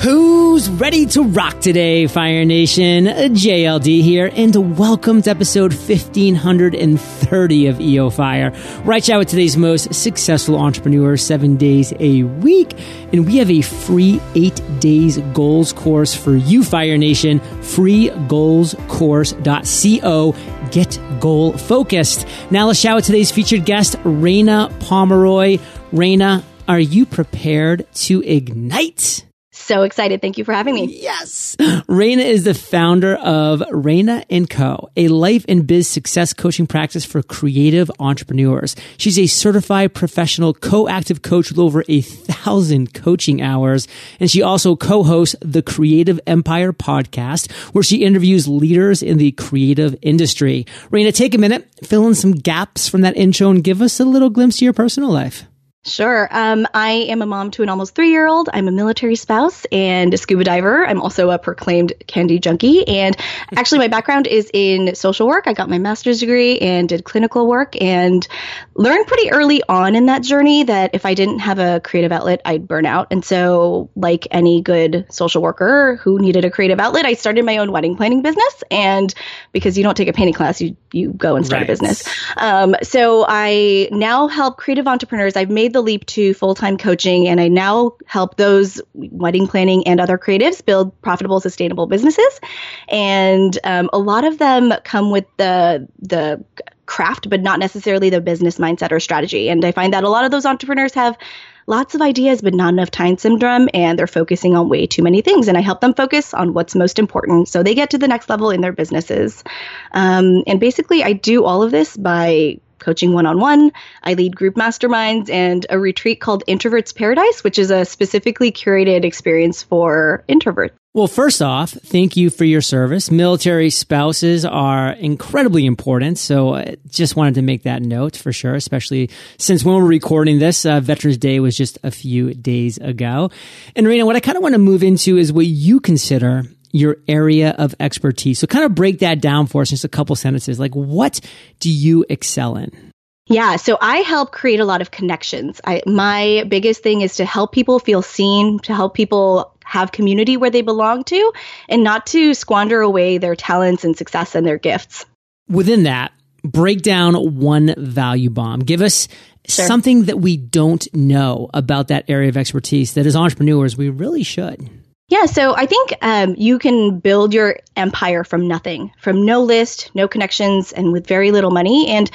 Who's 0.00 0.68
ready 0.68 1.06
to 1.06 1.22
rock 1.22 1.60
today, 1.60 2.06
Fire 2.06 2.44
Nation? 2.44 3.06
JLD 3.06 4.02
here, 4.02 4.30
and 4.34 4.76
welcome 4.78 5.22
to 5.22 5.30
episode 5.30 5.72
1530 5.72 7.66
of 7.66 7.80
EO 7.80 8.10
Fire, 8.10 8.52
I 8.86 9.00
chat 9.00 9.18
with 9.18 9.28
today's 9.28 9.56
most 9.56 9.92
successful 9.94 10.58
entrepreneurs 10.58 11.24
seven 11.24 11.56
days 11.56 11.92
a 11.98 12.22
week. 12.24 12.78
And 13.12 13.26
we 13.26 13.38
have 13.38 13.50
a 13.50 13.62
free 13.62 14.20
eight 14.34 14.60
days 14.80 15.18
goals 15.32 15.72
course 15.72 16.14
for 16.14 16.36
you, 16.36 16.62
Fire 16.62 16.98
Nation. 16.98 17.40
Free 17.62 18.10
goals 18.28 18.76
course.co. 18.88 20.34
Get 20.70 21.00
goal 21.20 21.52
focused. 21.56 22.26
Now 22.50 22.66
let's 22.66 22.80
chat 22.80 22.94
with 22.94 23.06
today's 23.06 23.32
featured 23.32 23.64
guest, 23.64 23.96
Reina 24.04 24.70
Pomeroy. 24.80 25.58
Reina, 25.90 26.44
are 26.68 26.80
you 26.80 27.06
prepared 27.06 27.86
to 27.94 28.22
ignite? 28.22 29.25
So 29.56 29.82
excited. 29.82 30.20
Thank 30.20 30.38
you 30.38 30.44
for 30.44 30.52
having 30.52 30.74
me. 30.74 31.00
Yes. 31.00 31.56
Reina 31.88 32.22
is 32.22 32.44
the 32.44 32.54
founder 32.54 33.16
of 33.16 33.64
Reina 33.72 34.24
& 34.36 34.50
Co., 34.50 34.90
a 34.96 35.08
life 35.08 35.44
and 35.48 35.66
biz 35.66 35.88
success 35.88 36.32
coaching 36.32 36.68
practice 36.68 37.04
for 37.04 37.22
creative 37.22 37.90
entrepreneurs. 37.98 38.76
She's 38.96 39.18
a 39.18 39.26
certified 39.26 39.92
professional 39.92 40.54
co-active 40.54 41.22
coach 41.22 41.50
with 41.50 41.58
over 41.58 41.82
a 41.88 42.00
thousand 42.02 42.94
coaching 42.94 43.42
hours. 43.42 43.88
And 44.20 44.30
she 44.30 44.40
also 44.40 44.76
co-hosts 44.76 45.34
the 45.40 45.62
Creative 45.62 46.20
Empire 46.26 46.72
podcast, 46.72 47.50
where 47.72 47.82
she 47.82 48.04
interviews 48.04 48.46
leaders 48.46 49.02
in 49.02 49.18
the 49.18 49.32
creative 49.32 49.96
industry. 50.00 50.66
Reina, 50.90 51.10
take 51.10 51.34
a 51.34 51.38
minute, 51.38 51.66
fill 51.82 52.06
in 52.06 52.14
some 52.14 52.32
gaps 52.32 52.88
from 52.88 53.00
that 53.00 53.16
intro 53.16 53.50
and 53.50 53.64
give 53.64 53.82
us 53.82 53.98
a 53.98 54.04
little 54.04 54.30
glimpse 54.30 54.58
of 54.58 54.62
your 54.62 54.74
personal 54.74 55.10
life. 55.10 55.44
Sure. 55.86 56.28
Um, 56.32 56.66
I 56.74 56.90
am 56.90 57.22
a 57.22 57.26
mom 57.26 57.52
to 57.52 57.62
an 57.62 57.68
almost 57.68 57.94
three 57.94 58.10
year 58.10 58.26
old. 58.26 58.48
I'm 58.52 58.66
a 58.66 58.72
military 58.72 59.14
spouse 59.14 59.64
and 59.70 60.12
a 60.12 60.16
scuba 60.16 60.42
diver. 60.42 60.84
I'm 60.84 61.00
also 61.00 61.30
a 61.30 61.38
proclaimed 61.38 61.92
candy 62.08 62.40
junkie. 62.40 62.86
And 62.88 63.16
actually, 63.56 63.78
my 63.78 63.86
background 63.86 64.26
is 64.26 64.50
in 64.52 64.96
social 64.96 65.28
work. 65.28 65.46
I 65.46 65.52
got 65.52 65.70
my 65.70 65.78
master's 65.78 66.18
degree 66.18 66.58
and 66.58 66.88
did 66.88 67.04
clinical 67.04 67.46
work 67.46 67.80
and 67.80 68.26
learned 68.74 69.06
pretty 69.06 69.30
early 69.30 69.62
on 69.68 69.94
in 69.94 70.06
that 70.06 70.24
journey 70.24 70.64
that 70.64 70.90
if 70.92 71.06
I 71.06 71.14
didn't 71.14 71.38
have 71.38 71.60
a 71.60 71.80
creative 71.80 72.10
outlet, 72.10 72.42
I'd 72.44 72.66
burn 72.66 72.84
out. 72.84 73.06
And 73.12 73.24
so, 73.24 73.88
like 73.94 74.26
any 74.32 74.62
good 74.62 75.06
social 75.08 75.40
worker 75.40 76.00
who 76.02 76.18
needed 76.18 76.44
a 76.44 76.50
creative 76.50 76.80
outlet, 76.80 77.06
I 77.06 77.14
started 77.14 77.44
my 77.44 77.58
own 77.58 77.70
wedding 77.70 77.96
planning 77.96 78.22
business. 78.22 78.64
And 78.72 79.14
because 79.52 79.78
you 79.78 79.84
don't 79.84 79.96
take 79.96 80.08
a 80.08 80.12
painting 80.12 80.34
class, 80.34 80.60
you, 80.60 80.76
you 80.92 81.12
go 81.12 81.36
and 81.36 81.46
start 81.46 81.60
right. 81.60 81.68
a 81.68 81.72
business. 81.72 82.02
Um, 82.36 82.74
so, 82.82 83.24
I 83.28 83.88
now 83.92 84.26
help 84.26 84.56
creative 84.56 84.88
entrepreneurs. 84.88 85.36
I've 85.36 85.48
made 85.48 85.75
the 85.76 85.82
leap 85.82 86.06
to 86.06 86.32
full 86.32 86.54
time 86.54 86.78
coaching, 86.78 87.28
and 87.28 87.38
I 87.40 87.48
now 87.48 87.92
help 88.06 88.36
those 88.36 88.80
wedding 88.94 89.46
planning 89.46 89.86
and 89.86 90.00
other 90.00 90.16
creatives 90.16 90.64
build 90.64 90.98
profitable, 91.02 91.38
sustainable 91.40 91.86
businesses. 91.86 92.40
And 92.88 93.56
um, 93.62 93.90
a 93.92 93.98
lot 93.98 94.24
of 94.24 94.38
them 94.38 94.72
come 94.84 95.10
with 95.10 95.26
the 95.36 95.86
the 96.00 96.42
craft, 96.86 97.28
but 97.28 97.42
not 97.42 97.58
necessarily 97.58 98.10
the 98.10 98.20
business 98.20 98.58
mindset 98.58 98.92
or 98.92 99.00
strategy. 99.00 99.48
And 99.50 99.64
I 99.64 99.72
find 99.72 99.92
that 99.92 100.04
a 100.04 100.08
lot 100.08 100.24
of 100.24 100.30
those 100.30 100.46
entrepreneurs 100.46 100.94
have 100.94 101.18
lots 101.66 101.94
of 101.94 102.00
ideas, 102.00 102.40
but 102.42 102.54
not 102.54 102.72
enough 102.72 102.90
time 102.90 103.18
syndrome, 103.18 103.68
and 103.74 103.98
they're 103.98 104.06
focusing 104.06 104.56
on 104.56 104.68
way 104.68 104.86
too 104.86 105.02
many 105.02 105.20
things. 105.20 105.48
And 105.48 105.58
I 105.58 105.60
help 105.60 105.80
them 105.80 105.94
focus 105.94 106.32
on 106.32 106.54
what's 106.54 106.74
most 106.74 106.98
important 106.98 107.48
so 107.48 107.62
they 107.62 107.74
get 107.74 107.90
to 107.90 107.98
the 107.98 108.08
next 108.08 108.30
level 108.30 108.50
in 108.50 108.60
their 108.60 108.72
businesses. 108.72 109.44
Um, 109.92 110.44
and 110.46 110.58
basically, 110.60 111.02
I 111.02 111.12
do 111.12 111.44
all 111.44 111.62
of 111.62 111.70
this 111.70 111.96
by 111.96 112.60
coaching 112.86 113.12
one 113.12 113.26
on 113.26 113.40
one. 113.40 113.72
I 114.04 114.14
lead 114.14 114.36
group 114.36 114.54
masterminds 114.54 115.28
and 115.28 115.66
a 115.68 115.78
retreat 115.78 116.20
called 116.20 116.44
Introverts 116.46 116.94
Paradise, 116.94 117.42
which 117.42 117.58
is 117.58 117.72
a 117.72 117.84
specifically 117.84 118.52
curated 118.52 119.04
experience 119.04 119.60
for 119.60 120.24
introverts. 120.28 120.70
Well, 120.94 121.08
first 121.08 121.42
off, 121.42 121.72
thank 121.72 122.16
you 122.16 122.30
for 122.30 122.44
your 122.44 122.62
service. 122.62 123.10
Military 123.10 123.68
spouses 123.68 124.46
are 124.46 124.92
incredibly 124.92 125.66
important. 125.66 126.16
So 126.16 126.54
I 126.54 126.76
just 126.88 127.16
wanted 127.16 127.34
to 127.34 127.42
make 127.42 127.64
that 127.64 127.82
note 127.82 128.16
for 128.16 128.32
sure, 128.32 128.54
especially 128.54 129.10
since 129.36 129.62
when 129.62 129.74
we're 129.74 129.84
recording 129.84 130.38
this, 130.38 130.64
uh, 130.64 130.80
Veterans 130.80 131.18
Day 131.18 131.38
was 131.38 131.54
just 131.54 131.76
a 131.82 131.90
few 131.90 132.32
days 132.32 132.78
ago. 132.78 133.30
And 133.74 133.86
Reina, 133.86 134.06
what 134.06 134.16
I 134.16 134.20
kind 134.20 134.36
of 134.36 134.42
want 134.42 134.54
to 134.54 134.58
move 134.58 134.82
into 134.82 135.18
is 135.18 135.34
what 135.34 135.44
you 135.44 135.80
consider 135.80 136.44
your 136.72 136.98
area 137.08 137.54
of 137.58 137.74
expertise. 137.80 138.38
So 138.38 138.46
kind 138.46 138.64
of 138.64 138.74
break 138.74 139.00
that 139.00 139.20
down 139.20 139.46
for 139.46 139.62
us 139.62 139.70
in 139.70 139.74
just 139.74 139.84
a 139.84 139.88
couple 139.88 140.16
sentences. 140.16 140.58
Like 140.58 140.74
what 140.74 141.20
do 141.60 141.70
you 141.70 142.04
excel 142.08 142.56
in? 142.56 142.92
Yeah, 143.28 143.56
so 143.56 143.76
I 143.80 143.98
help 143.98 144.30
create 144.30 144.60
a 144.60 144.64
lot 144.64 144.80
of 144.80 144.92
connections. 144.92 145.60
I, 145.64 145.82
my 145.84 146.44
biggest 146.48 146.82
thing 146.82 147.00
is 147.00 147.16
to 147.16 147.24
help 147.24 147.50
people 147.50 147.80
feel 147.80 148.00
seen, 148.00 148.60
to 148.60 148.74
help 148.74 148.94
people 148.94 149.52
have 149.64 149.90
community 149.90 150.36
where 150.36 150.50
they 150.50 150.62
belong 150.62 151.02
to, 151.04 151.32
and 151.68 151.82
not 151.82 152.06
to 152.06 152.34
squander 152.34 152.80
away 152.80 153.18
their 153.18 153.34
talents 153.34 153.82
and 153.82 153.96
success 153.96 154.36
and 154.36 154.46
their 154.46 154.58
gifts. 154.58 155.06
Within 155.48 155.82
that, 155.84 156.12
break 156.44 156.82
down 156.82 157.14
one 157.36 157.74
value 157.76 158.30
bomb. 158.30 158.60
Give 158.60 158.80
us 158.80 159.08
sure. 159.48 159.66
something 159.66 160.04
that 160.04 160.20
we 160.20 160.36
don't 160.36 160.86
know 160.94 161.50
about 161.52 161.88
that 161.88 162.04
area 162.08 162.28
of 162.28 162.36
expertise 162.36 162.94
that 162.94 163.06
as 163.06 163.16
entrepreneurs 163.16 163.76
we 163.76 163.88
really 163.88 164.22
should. 164.22 164.70
Yeah, 165.08 165.26
so 165.26 165.54
I 165.54 165.66
think 165.66 165.94
um, 166.02 166.34
you 166.36 166.58
can 166.58 166.98
build 166.98 167.32
your 167.32 167.60
empire 167.76 168.24
from 168.24 168.48
nothing, 168.48 168.90
from 168.98 169.24
no 169.24 169.42
list, 169.44 169.92
no 169.94 170.08
connections, 170.08 170.72
and 170.72 170.92
with 170.92 171.06
very 171.06 171.30
little 171.30 171.52
money. 171.52 171.86
And 171.88 172.10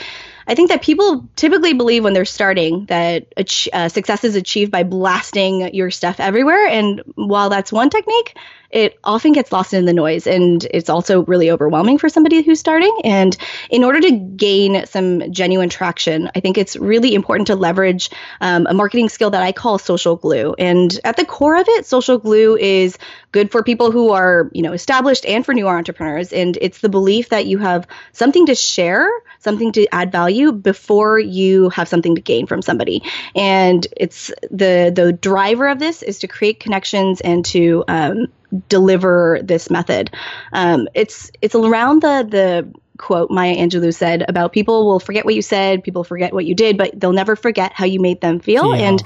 I 0.46 0.56
think 0.56 0.70
that 0.70 0.82
people 0.82 1.30
typically 1.38 1.72
believe 1.74 2.04
when 2.04 2.12
they're 2.12 2.26
starting 2.26 2.86
that 2.88 3.28
uh, 3.72 3.88
success 3.88 4.26
is 4.26 4.36
achieved 4.36 4.72
by 4.72 4.84
blasting 4.84 5.74
your 5.74 5.90
stuff 5.90 6.20
everywhere. 6.20 6.68
And 6.68 7.02
while 7.16 7.50
that's 7.50 7.72
one 7.72 7.90
technique, 7.90 8.36
it 8.72 8.98
often 9.04 9.34
gets 9.34 9.52
lost 9.52 9.74
in 9.74 9.86
the 9.86 9.94
noise 9.94 10.28
and 10.28 10.64
it's 10.72 10.90
also 10.90 11.24
really 11.26 11.52
overwhelming 11.52 11.98
for 11.98 12.10
somebody 12.10 12.42
who's 12.42 12.60
starting. 12.60 12.96
And 13.04 13.36
in 13.70 13.84
order 13.84 14.00
to 14.02 14.12
gain 14.12 14.86
some 14.86 15.32
genuine 15.32 15.70
traction, 15.70 16.30
I 16.36 16.40
think 16.40 16.58
it's 16.58 16.76
really 16.76 17.14
important 17.14 17.48
to 17.48 17.56
leverage 17.56 18.10
um, 18.40 18.68
a 18.68 18.74
marketing 18.74 19.10
skill 19.10 19.32
that 19.32 19.44
I 19.44 19.52
call 19.52 19.78
social 19.78 20.16
glue. 20.16 20.56
And 20.58 21.00
at 21.04 21.18
the 21.18 21.26
core 21.26 21.58
of 21.58 21.68
it, 21.68 21.86
social 21.86 22.18
glue 22.18 22.58
is 22.58 22.98
good 23.32 23.52
for 23.52 23.64
people 23.64 23.92
who 23.92 24.12
are, 24.12 24.50
you 24.54 24.62
know, 24.62 24.74
established 24.74 25.26
and 25.26 25.46
for 25.46 25.54
newer 25.54 25.76
entrepreneurs. 25.76 26.34
And 26.34 26.58
it's 26.62 26.80
the 26.80 26.90
belief 26.90 27.30
that 27.30 27.46
you 27.46 27.58
have 27.58 27.88
something 28.14 28.46
to 28.48 28.56
share, 28.56 29.10
something 29.40 29.72
to 29.74 29.88
add 29.94 30.12
value 30.12 30.52
before 30.52 31.20
you 31.20 31.70
have 31.70 31.88
something 31.88 32.16
to 32.16 32.22
gain 32.22 32.48
from 32.48 32.62
somebody. 32.62 33.04
And 33.36 33.86
it's 33.98 34.28
the 34.50 34.92
the 34.94 35.14
driver 35.14 35.68
of 35.68 35.80
this 35.80 36.04
is 36.04 36.20
to 36.20 36.28
create 36.28 36.60
connections 36.60 37.22
and 37.22 37.44
to 37.46 37.84
um, 37.88 38.28
deliver 38.68 39.40
this 39.44 39.70
method. 39.70 40.12
Um, 40.54 40.88
it's 40.94 41.32
it's 41.42 41.56
around 41.56 42.02
the 42.02 42.28
the 42.30 42.82
quote 42.98 43.32
Maya 43.32 43.56
Angelou 43.56 43.94
said 43.94 44.24
about 44.30 44.54
people 44.54 44.86
will 44.86 45.00
forget 45.00 45.26
what 45.26 45.34
you 45.34 45.42
said, 45.42 45.84
people 45.84 46.04
forget 46.04 46.34
what 46.34 46.46
you 46.46 46.54
did, 46.54 46.78
but 46.78 46.98
they'll 47.00 47.14
never 47.14 47.36
forget 47.36 47.74
how 47.74 47.86
you 47.86 48.00
made 48.00 48.22
them 48.22 48.40
feel. 48.40 48.76
Yeah, 48.76 48.90
and 48.90 49.04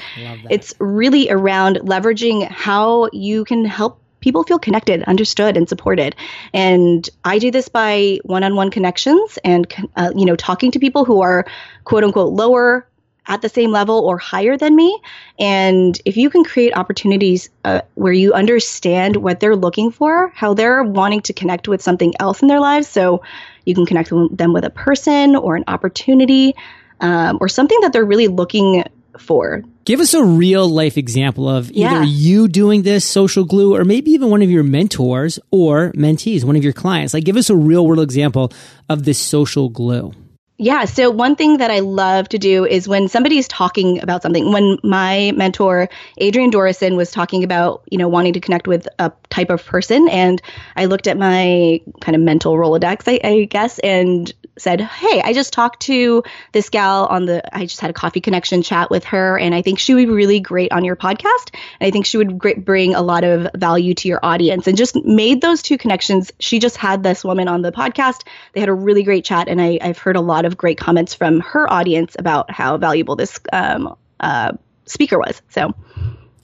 it's 0.50 0.74
really 0.80 1.30
around 1.30 1.78
leveraging 1.78 2.48
how 2.50 3.10
you 3.14 3.46
can 3.46 3.64
help 3.66 4.02
people 4.20 4.44
feel 4.44 4.60
connected, 4.60 5.04
understood, 5.04 5.56
and 5.56 5.70
supported. 5.70 6.16
And 6.52 7.08
I 7.24 7.38
do 7.38 7.52
this 7.52 7.70
by 7.70 8.20
one-on-one 8.24 8.72
connections 8.72 9.38
and 9.44 9.72
uh, 9.96 10.12
you 10.16 10.26
know 10.26 10.36
talking 10.36 10.72
to 10.72 10.80
people 10.80 11.06
who 11.06 11.22
are 11.22 11.46
quote 11.86 12.04
unquote 12.04 12.34
lower 12.34 12.88
at 13.28 13.42
the 13.42 13.50
same 13.50 13.72
level 13.72 14.00
or 14.00 14.18
higher 14.18 14.58
than 14.58 14.76
me. 14.76 15.02
And 15.40 16.00
if 16.06 16.18
you 16.18 16.30
can 16.30 16.44
create 16.44 16.76
opportunities 16.78 17.50
uh, 17.64 17.82
where 17.96 18.14
you 18.14 18.34
understand 18.34 19.18
what 19.18 19.40
they're 19.40 19.56
looking 19.56 19.92
for, 19.92 20.32
how 20.36 20.54
they're 20.54 20.84
wanting 20.84 21.22
to 21.22 21.34
connect 21.34 21.68
with 21.68 21.82
something 21.82 22.14
else 22.20 22.42
in 22.42 22.48
their 22.48 22.60
lives, 22.60 22.88
so 22.88 23.24
you 23.66 23.74
can 23.74 23.86
connect 23.86 24.10
them 24.10 24.54
with 24.54 24.64
a 24.64 24.70
person 24.70 25.36
or 25.36 25.56
an 25.56 25.64
opportunity 25.68 26.56
um, 27.02 27.38
or 27.42 27.50
something 27.50 27.80
that 27.82 27.94
they're 27.94 28.06
really 28.06 28.28
looking 28.28 28.84
for. 29.20 29.64
Give 29.86 30.00
us 30.00 30.14
a 30.14 30.24
real 30.24 30.68
life 30.68 30.98
example 30.98 31.48
of 31.48 31.70
either 31.72 31.80
yeah. 31.80 32.04
you 32.04 32.48
doing 32.48 32.82
this 32.82 33.06
social 33.06 33.46
glue 33.46 33.76
or 33.76 33.86
maybe 33.86 34.12
even 34.12 34.30
one 34.30 34.42
of 34.42 34.50
your 34.50 34.64
mentors 34.64 35.40
or 35.52 35.92
mentees, 35.94 36.44
one 36.44 36.56
of 36.56 36.64
your 36.64 36.74
clients. 36.74 37.14
Like 37.14 37.24
give 37.24 37.38
us 37.38 37.50
a 37.50 37.56
real 37.56 37.86
world 37.86 38.02
example 38.02 38.52
of 38.90 39.06
this 39.06 39.20
social 39.20 39.70
glue. 39.70 40.12
Yeah. 40.58 40.86
So 40.86 41.12
one 41.12 41.36
thing 41.36 41.58
that 41.58 41.70
I 41.70 41.80
love 41.80 42.30
to 42.30 42.38
do 42.38 42.66
is 42.66 42.88
when 42.88 43.10
somebody's 43.10 43.46
talking 43.50 44.02
about 44.02 44.22
something, 44.22 44.54
when 44.54 44.78
my 44.84 45.34
mentor, 45.36 45.90
Adrienne 46.22 46.52
Dorison, 46.52 46.96
was 46.96 47.12
talking 47.12 47.44
about, 47.44 47.84
you 47.92 47.98
know, 47.98 48.08
wanting 48.08 48.34
to 48.34 48.40
connect 48.40 48.66
with 48.66 48.88
a 48.98 49.12
type 49.30 49.50
of 49.50 49.66
person, 49.66 50.08
and 50.08 50.42
I 50.78 50.86
looked 50.86 51.08
at 51.08 51.18
my 51.18 51.82
kind 52.00 52.16
of 52.16 52.22
mental 52.22 52.56
Rolodex, 52.56 53.04
I, 53.06 53.20
I 53.28 53.44
guess, 53.46 53.80
and 53.80 54.34
said, 54.58 54.80
Hey, 54.80 55.22
I 55.22 55.34
just 55.34 55.52
talked 55.52 55.82
to 55.84 56.24
this 56.54 56.70
gal 56.70 57.06
on 57.08 57.26
the, 57.26 57.44
I 57.54 57.66
just 57.66 57.82
had 57.82 57.90
a 57.90 57.94
coffee 57.94 58.22
connection 58.22 58.62
chat 58.62 58.90
with 58.90 59.04
her, 59.06 59.38
and 59.38 59.54
I 59.54 59.62
think 59.62 59.80
she 59.80 59.94
would 59.94 60.08
be 60.08 60.14
really 60.14 60.40
great 60.40 60.72
on 60.72 60.86
your 60.86 60.96
podcast. 60.96 61.54
And 61.82 61.88
I 61.88 61.92
think 61.92 62.06
she 62.06 62.18
would 62.18 62.40
bring 62.64 62.96
a 62.96 63.02
lot 63.02 63.26
of 63.26 63.50
value 63.56 63.94
to 63.96 64.08
your 64.08 64.20
audience. 64.24 64.68
And 64.68 64.78
just 64.78 64.96
made 65.04 65.42
those 65.42 65.62
two 65.62 65.78
connections. 65.78 66.32
She 66.40 66.60
just 66.60 66.78
had 66.78 67.04
this 67.04 67.26
woman 67.26 67.50
on 67.50 67.62
the 67.62 67.74
podcast. 67.74 68.26
They 68.54 68.62
had 68.62 68.70
a 68.70 68.74
really 68.74 69.04
great 69.04 69.26
chat, 69.26 69.50
and 69.50 69.62
I, 69.62 69.80
I've 69.82 69.98
heard 69.98 70.16
a 70.16 70.22
lot 70.22 70.45
of 70.46 70.58
great 70.58 70.78
comments 70.78 71.14
from 71.14 71.40
her 71.42 71.72
audience 71.72 72.16
about 72.18 72.50
how 72.50 72.78
valuable 72.78 73.16
this 73.16 73.40
um, 73.52 73.96
uh, 74.20 74.54
speaker 74.86 75.18
was. 75.18 75.42
So, 75.50 75.74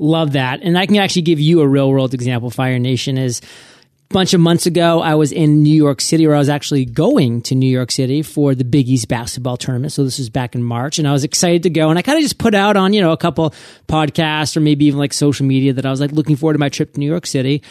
Love 0.02 0.32
that. 0.32 0.62
And 0.64 0.80
I 0.80 0.88
can 0.88 0.96
actually 0.96 1.22
give 1.22 1.40
you 1.40 1.62
a 1.62 1.68
real 1.68 1.90
world 1.92 2.16
example. 2.16 2.50
Fire 2.50 2.80
Nation 2.80 3.20
is 3.20 3.40
a 3.40 4.14
bunch 4.14 4.34
of 4.34 4.42
months 4.42 4.66
ago, 4.66 5.00
I 5.00 5.16
was 5.16 5.32
in 5.32 5.64
New 5.64 5.74
York 5.74 6.02
City, 6.02 6.28
or 6.28 6.36
I 6.36 6.40
was 6.40 6.50
actually 6.50 6.84
going 6.84 7.44
to 7.44 7.56
New 7.56 7.70
York 7.70 7.92
City 7.92 8.24
for 8.24 8.54
the 8.54 8.66
Big 8.66 8.90
East 8.90 9.08
basketball 9.08 9.56
tournament. 9.56 9.94
So 9.94 10.04
this 10.04 10.18
was 10.18 10.30
back 10.30 10.54
in 10.54 10.64
March, 10.64 11.00
and 11.00 11.08
I 11.08 11.14
was 11.14 11.24
excited 11.24 11.64
to 11.64 11.70
go. 11.70 11.90
And 11.90 11.98
I 11.98 12.02
kind 12.02 12.18
of 12.18 12.24
just 12.24 12.38
put 12.38 12.54
out 12.54 12.76
on 12.76 12.94
you 12.94 13.00
know 13.00 13.12
a 13.12 13.18
couple 13.18 13.54
podcasts 13.88 14.58
or 14.58 14.60
maybe 14.60 14.86
even 14.86 15.00
like 15.00 15.14
social 15.14 15.46
media 15.46 15.72
that 15.72 15.86
I 15.86 15.92
was 15.92 16.02
like 16.02 16.12
looking 16.12 16.36
forward 16.36 16.54
to 16.54 16.60
my 16.60 16.68
trip 16.68 16.94
to 16.94 17.00
New 17.00 17.10
York 17.10 17.26
City. 17.26 17.64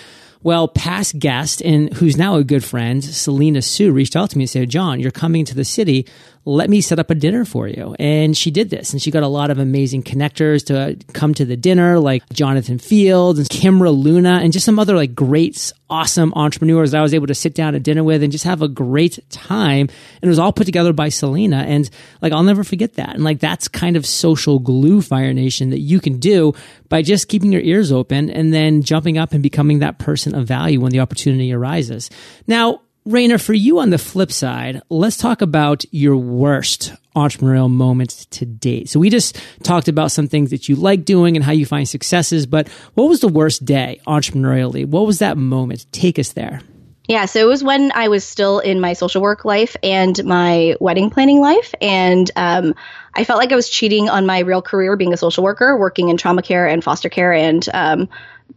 Well, 0.43 0.69
past 0.69 1.19
guest 1.19 1.61
and 1.61 1.93
who's 1.95 2.17
now 2.17 2.37
a 2.37 2.45
good 2.45 2.65
friend, 2.65 3.05
Selena 3.05 3.61
Soo, 3.61 3.93
reached 3.93 4.17
out 4.17 4.31
to 4.31 4.39
me 4.39 4.45
and 4.45 4.51
said, 4.51 4.71
John, 4.71 4.99
you're 4.99 5.11
coming 5.11 5.45
to 5.45 5.55
the 5.55 5.67
city. 5.67 6.07
Let 6.47 6.71
me 6.71 6.81
set 6.81 6.99
up 6.99 7.11
a 7.11 7.15
dinner 7.15 7.45
for 7.45 7.69
you. 7.69 7.95
And 7.99 8.35
she 8.35 8.51
did 8.51 8.71
this. 8.71 8.93
And 8.93 9.03
she 9.03 9.11
got 9.11 9.23
a 9.23 9.29
lot 9.29 9.51
of 9.51 9.59
amazing 9.59 10.03
connectors 10.03 10.65
to 10.67 10.97
come 11.13 11.35
to 11.35 11.45
the 11.45 11.57
dinner, 11.57 11.99
like 11.99 12.27
Jonathan 12.33 12.79
Fields 12.79 13.39
and 13.39 13.49
Kimra 13.49 13.95
Luna, 13.97 14.41
and 14.43 14.53
just 14.53 14.65
some 14.65 14.79
other 14.79 14.97
like 14.97 15.15
great, 15.15 15.71
awesome 15.91 16.33
entrepreneurs 16.35 16.93
that 16.93 16.99
I 16.99 17.03
was 17.03 17.13
able 17.13 17.27
to 17.27 17.35
sit 17.35 17.55
down 17.55 17.75
at 17.75 17.83
dinner 17.83 18.03
with 18.03 18.23
and 18.23 18.33
just 18.33 18.45
have 18.45 18.63
a 18.63 18.69
great 18.69 19.19
time. 19.29 19.81
And 19.81 20.23
it 20.23 20.29
was 20.29 20.39
all 20.39 20.53
put 20.53 20.65
together 20.65 20.95
by 20.95 21.11
Selena. 21.11 21.59
And 21.59 21.89
like, 22.23 22.33
I'll 22.33 22.43
never 22.43 22.65
forget 22.65 22.95
that. 22.95 23.11
And 23.11 23.23
like, 23.23 23.41
that's 23.41 23.69
kind 23.69 23.97
of 23.97 24.07
social 24.07 24.59
glue, 24.61 25.03
Fire 25.03 25.35
Nation, 25.35 25.71
that 25.71 25.81
you 25.81 26.01
can 26.01 26.19
do 26.19 26.55
by 26.89 27.03
just 27.03 27.29
keeping 27.29 27.53
your 27.53 27.63
ears 27.63 27.93
open 27.93 28.31
and 28.31 28.53
then 28.53 28.81
jumping 28.81 29.19
up 29.19 29.33
and 29.33 29.43
becoming 29.43 29.81
that 29.81 29.99
person 29.99 30.35
of 30.35 30.47
value 30.47 30.81
when 30.81 30.91
the 30.91 31.01
opportunity 31.01 31.53
arises. 31.53 32.09
Now, 32.47 32.81
Reina, 33.11 33.39
for 33.39 33.55
you 33.55 33.81
on 33.81 33.91
the 33.91 33.99
flip 33.99 34.31
side, 34.31 34.83
let's 34.89 35.17
talk 35.17 35.43
about 35.43 35.85
your 35.91 36.17
worst 36.17 36.95
entrepreneurial 37.17 37.69
moments 37.69 38.27
to 38.27 38.47
date. 38.47 38.89
So 38.89 39.01
we 39.01 39.11
just 39.11 39.37
talked 39.65 39.89
about 39.89 40.13
some 40.13 40.29
things 40.29 40.51
that 40.51 40.69
you 40.69 40.77
like 40.77 41.05
doing 41.05 41.35
and 41.37 41.45
how 41.45 41.51
you 41.51 41.67
find 41.67 41.89
successes, 41.89 42.47
but 42.47 42.69
what 42.95 43.09
was 43.09 43.21
the 43.21 43.29
worst 43.29 43.65
day 43.65 44.01
entrepreneurially? 44.07 44.87
What 44.87 45.07
was 45.07 45.19
that 45.19 45.37
moment? 45.37 45.87
Take 45.91 46.21
us 46.21 46.35
there. 46.35 46.61
Yeah, 47.09 47.25
so 47.25 47.41
it 47.41 47.47
was 47.49 47.65
when 47.65 47.91
I 47.97 48.07
was 48.07 48.23
still 48.23 48.61
in 48.61 48.81
my 48.81 48.93
social 48.93 49.21
work 49.21 49.45
life 49.45 49.75
and 49.83 50.23
my 50.25 50.77
wedding 50.79 51.11
planning 51.11 51.41
life. 51.41 51.75
And 51.81 52.31
um, 52.37 52.77
I 53.15 53.25
felt 53.25 53.41
like 53.41 53.51
I 53.51 53.57
was 53.57 53.69
cheating 53.69 54.09
on 54.09 54.27
my 54.27 54.39
real 54.41 54.63
career 54.63 54.97
being 54.97 55.13
a 55.13 55.17
social 55.17 55.43
worker, 55.43 55.77
working 55.77 56.11
in 56.11 56.17
trauma 56.17 56.43
care 56.43 56.69
and 56.69 56.85
foster 56.85 57.09
care 57.09 57.33
and 57.33 57.69
um, 57.75 58.09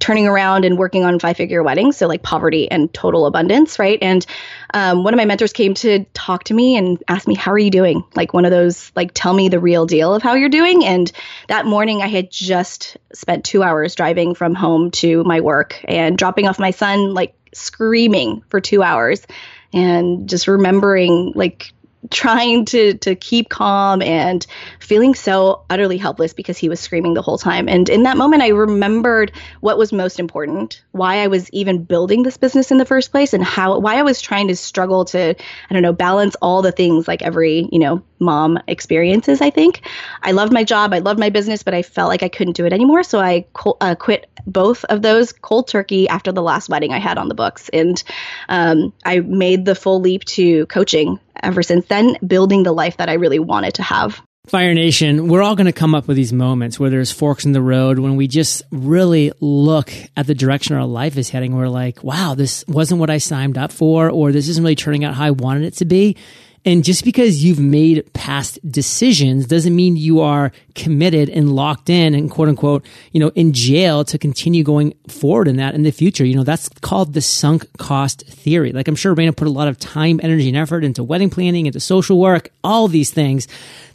turning 0.04 0.28
around 0.28 0.66
and 0.66 0.78
working 0.78 1.06
on 1.06 1.18
five 1.18 1.38
figure 1.38 1.64
weddings. 1.64 1.96
So, 1.96 2.08
like 2.08 2.24
poverty 2.24 2.70
and 2.70 2.94
total 2.94 3.26
abundance, 3.26 3.80
right? 3.80 3.98
And 4.02 4.26
um, 4.74 5.06
one 5.06 5.14
of 5.14 5.18
my 5.18 5.24
mentors 5.24 5.54
came 5.54 5.74
to 5.76 6.04
talk 6.14 6.44
to 6.46 6.54
me 6.54 6.76
and 6.76 7.02
ask 7.08 7.26
me, 7.26 7.36
How 7.36 7.54
are 7.54 7.58
you 7.58 7.72
doing? 7.72 8.04
Like 8.14 8.34
one 8.34 8.44
of 8.44 8.52
those, 8.52 8.92
like, 8.98 9.12
tell 9.14 9.34
me 9.34 9.48
the 9.48 9.62
real 9.62 9.86
deal 9.86 10.14
of 10.14 10.22
how 10.22 10.34
you're 10.34 10.50
doing. 10.50 10.84
And 10.84 11.10
that 11.48 11.66
morning, 11.66 12.02
I 12.02 12.08
had 12.08 12.30
just 12.30 12.98
spent 13.14 13.46
two 13.46 13.64
hours 13.64 13.96
driving 13.96 14.36
from 14.36 14.56
home 14.56 14.92
to 14.92 15.24
my 15.24 15.40
work 15.40 15.80
and 15.88 16.18
dropping 16.18 16.50
off 16.50 16.60
my 16.60 16.72
son, 16.72 17.14
like 17.14 17.34
screaming 17.54 18.44
for 18.50 18.60
two 18.60 18.84
hours 18.84 19.26
and 19.72 20.28
just 20.28 20.50
remembering, 20.50 21.32
like, 21.34 21.72
trying 22.10 22.66
to 22.66 22.96
to 22.96 23.16
keep 23.16 23.50
calm 23.50 24.02
and 24.02 24.46
feeling 24.80 25.16
so 25.16 25.64
utterly 25.70 25.98
helpless 25.98 26.34
because 26.34 26.58
he 26.58 26.70
was 26.70 26.80
screaming 26.80 27.14
the 27.14 27.22
whole 27.22 27.38
time. 27.38 27.70
And 27.70 27.88
in 27.90 28.04
that 28.04 28.18
moment 28.18 28.44
I 28.44 28.50
remembered 28.50 29.32
what 29.62 29.78
was 29.78 29.94
most 29.94 30.20
important, 30.20 30.84
why 30.92 31.18
I 31.18 31.28
was 31.28 31.50
even 31.52 31.84
building 31.84 32.24
this 32.24 32.38
business 32.38 32.72
in 32.72 32.78
the 32.78 32.86
first 32.86 33.12
place 33.12 33.34
and 33.34 33.44
how 33.44 33.80
why 33.80 33.98
I 33.98 34.04
was 34.04 34.22
trying 34.22 34.50
to 34.50 34.56
struggle 34.56 35.06
to 35.06 35.36
I 35.70 35.74
don't 35.74 35.84
know, 35.84 35.94
balance 35.94 36.36
all 36.42 36.62
the 36.62 36.72
things 36.72 37.08
like 37.08 37.22
every, 37.22 37.68
you 37.72 37.80
know, 37.80 38.04
mom 38.24 38.60
experiences, 38.68 39.42
I 39.42 39.50
think. 39.50 39.82
I 40.22 40.32
loved 40.32 40.54
my 40.54 40.64
job, 40.64 40.94
I 40.94 41.00
loved 41.00 41.20
my 41.20 41.30
business, 41.30 41.64
but 41.64 41.74
I 41.74 41.82
felt 41.82 42.10
like 42.10 42.24
I 42.24 42.30
couldn't 42.30 42.56
do 42.58 42.66
it 42.66 42.74
anymore, 42.74 43.04
so 43.04 43.20
I 43.20 43.46
uh, 43.82 43.96
quit 43.96 44.30
both 44.46 44.84
of 44.86 45.02
those 45.02 45.32
cold 45.32 45.68
turkey 45.68 46.08
after 46.10 46.32
the 46.32 46.42
last 46.42 46.70
wedding 46.70 46.94
I 46.94 47.00
had 47.00 47.18
on 47.18 47.30
the 47.30 47.36
books 47.36 47.70
and 47.70 48.04
um, 48.50 48.94
I 49.06 49.20
made 49.20 49.66
the 49.66 49.76
full 49.76 50.02
leap 50.02 50.26
to 50.26 50.66
coaching 50.68 51.20
ever 51.42 51.64
since 51.64 51.86
then, 51.88 52.18
building 52.26 52.64
the 52.64 52.74
life 52.74 52.98
that 52.98 53.10
I 53.10 53.14
really 53.14 53.40
wanted 53.40 53.76
to 53.76 53.84
have. 53.84 54.22
Fire 54.48 54.74
Nation, 54.74 55.30
we're 55.30 55.42
all 55.42 55.56
going 55.56 55.68
to 55.68 55.72
come 55.72 55.96
up 55.96 56.06
with 56.06 56.18
these 56.18 56.34
moments 56.34 56.78
where 56.78 56.90
there's 56.90 57.14
forks 57.14 57.46
in 57.46 57.54
the 57.54 57.62
road 57.62 57.98
when 57.98 58.18
we 58.18 58.28
just 58.28 58.62
really 58.72 59.32
look 59.40 59.90
at 60.18 60.28
the 60.28 60.36
direction 60.36 60.76
our 60.76 60.86
life 60.86 61.16
is 61.16 61.30
heading. 61.30 61.56
We're 61.56 61.70
like, 61.70 62.04
wow, 62.04 62.36
this 62.36 62.66
wasn't 62.68 63.00
what 63.00 63.10
I 63.10 63.20
signed 63.20 63.58
up 63.58 63.72
for, 63.72 64.10
or 64.10 64.34
this 64.34 64.50
isn't 64.50 64.62
really 64.62 64.76
turning 64.76 65.06
out 65.06 65.14
how 65.14 65.24
I 65.24 65.32
wanted 65.32 65.64
it 65.64 65.76
to 65.76 65.86
be. 65.86 66.18
And 66.66 66.84
just 66.84 67.04
because 67.04 67.44
you've 67.44 67.60
made 67.60 68.12
past 68.14 68.58
decisions 68.70 69.48
doesn't 69.48 69.76
mean 69.76 69.98
you 69.98 70.22
are 70.22 70.54
committed 70.76 71.30
and 71.30 71.54
locked 71.54 71.90
in 71.90 72.14
and 72.14 72.32
quote 72.32 72.48
unquote, 72.48 72.86
you 73.12 73.20
know, 73.20 73.32
in 73.36 73.52
jail 73.52 74.06
to 74.06 74.18
continue 74.18 74.64
going 74.64 74.94
forward 75.10 75.50
in 75.50 75.58
that 75.58 75.76
in 75.76 75.84
the 75.84 75.92
future. 75.92 76.26
You 76.26 76.36
know, 76.36 76.44
that's 76.44 76.70
called 76.70 77.14
the 77.14 77.22
sunk 77.22 77.68
cost 77.78 78.26
theory. 78.28 78.72
Like 78.72 78.88
I'm 78.88 78.96
sure 78.96 79.14
Reina 79.14 79.34
put 79.34 79.48
a 79.48 79.52
lot 79.52 79.68
of 79.68 79.78
time, 79.78 80.22
energy, 80.24 80.48
and 80.48 80.58
effort 80.58 80.86
into 80.86 81.04
wedding 81.04 81.30
planning, 81.30 81.66
into 81.66 81.82
social 81.82 82.18
work, 82.18 82.50
all 82.64 82.88
these 82.88 83.12
things. 83.12 83.48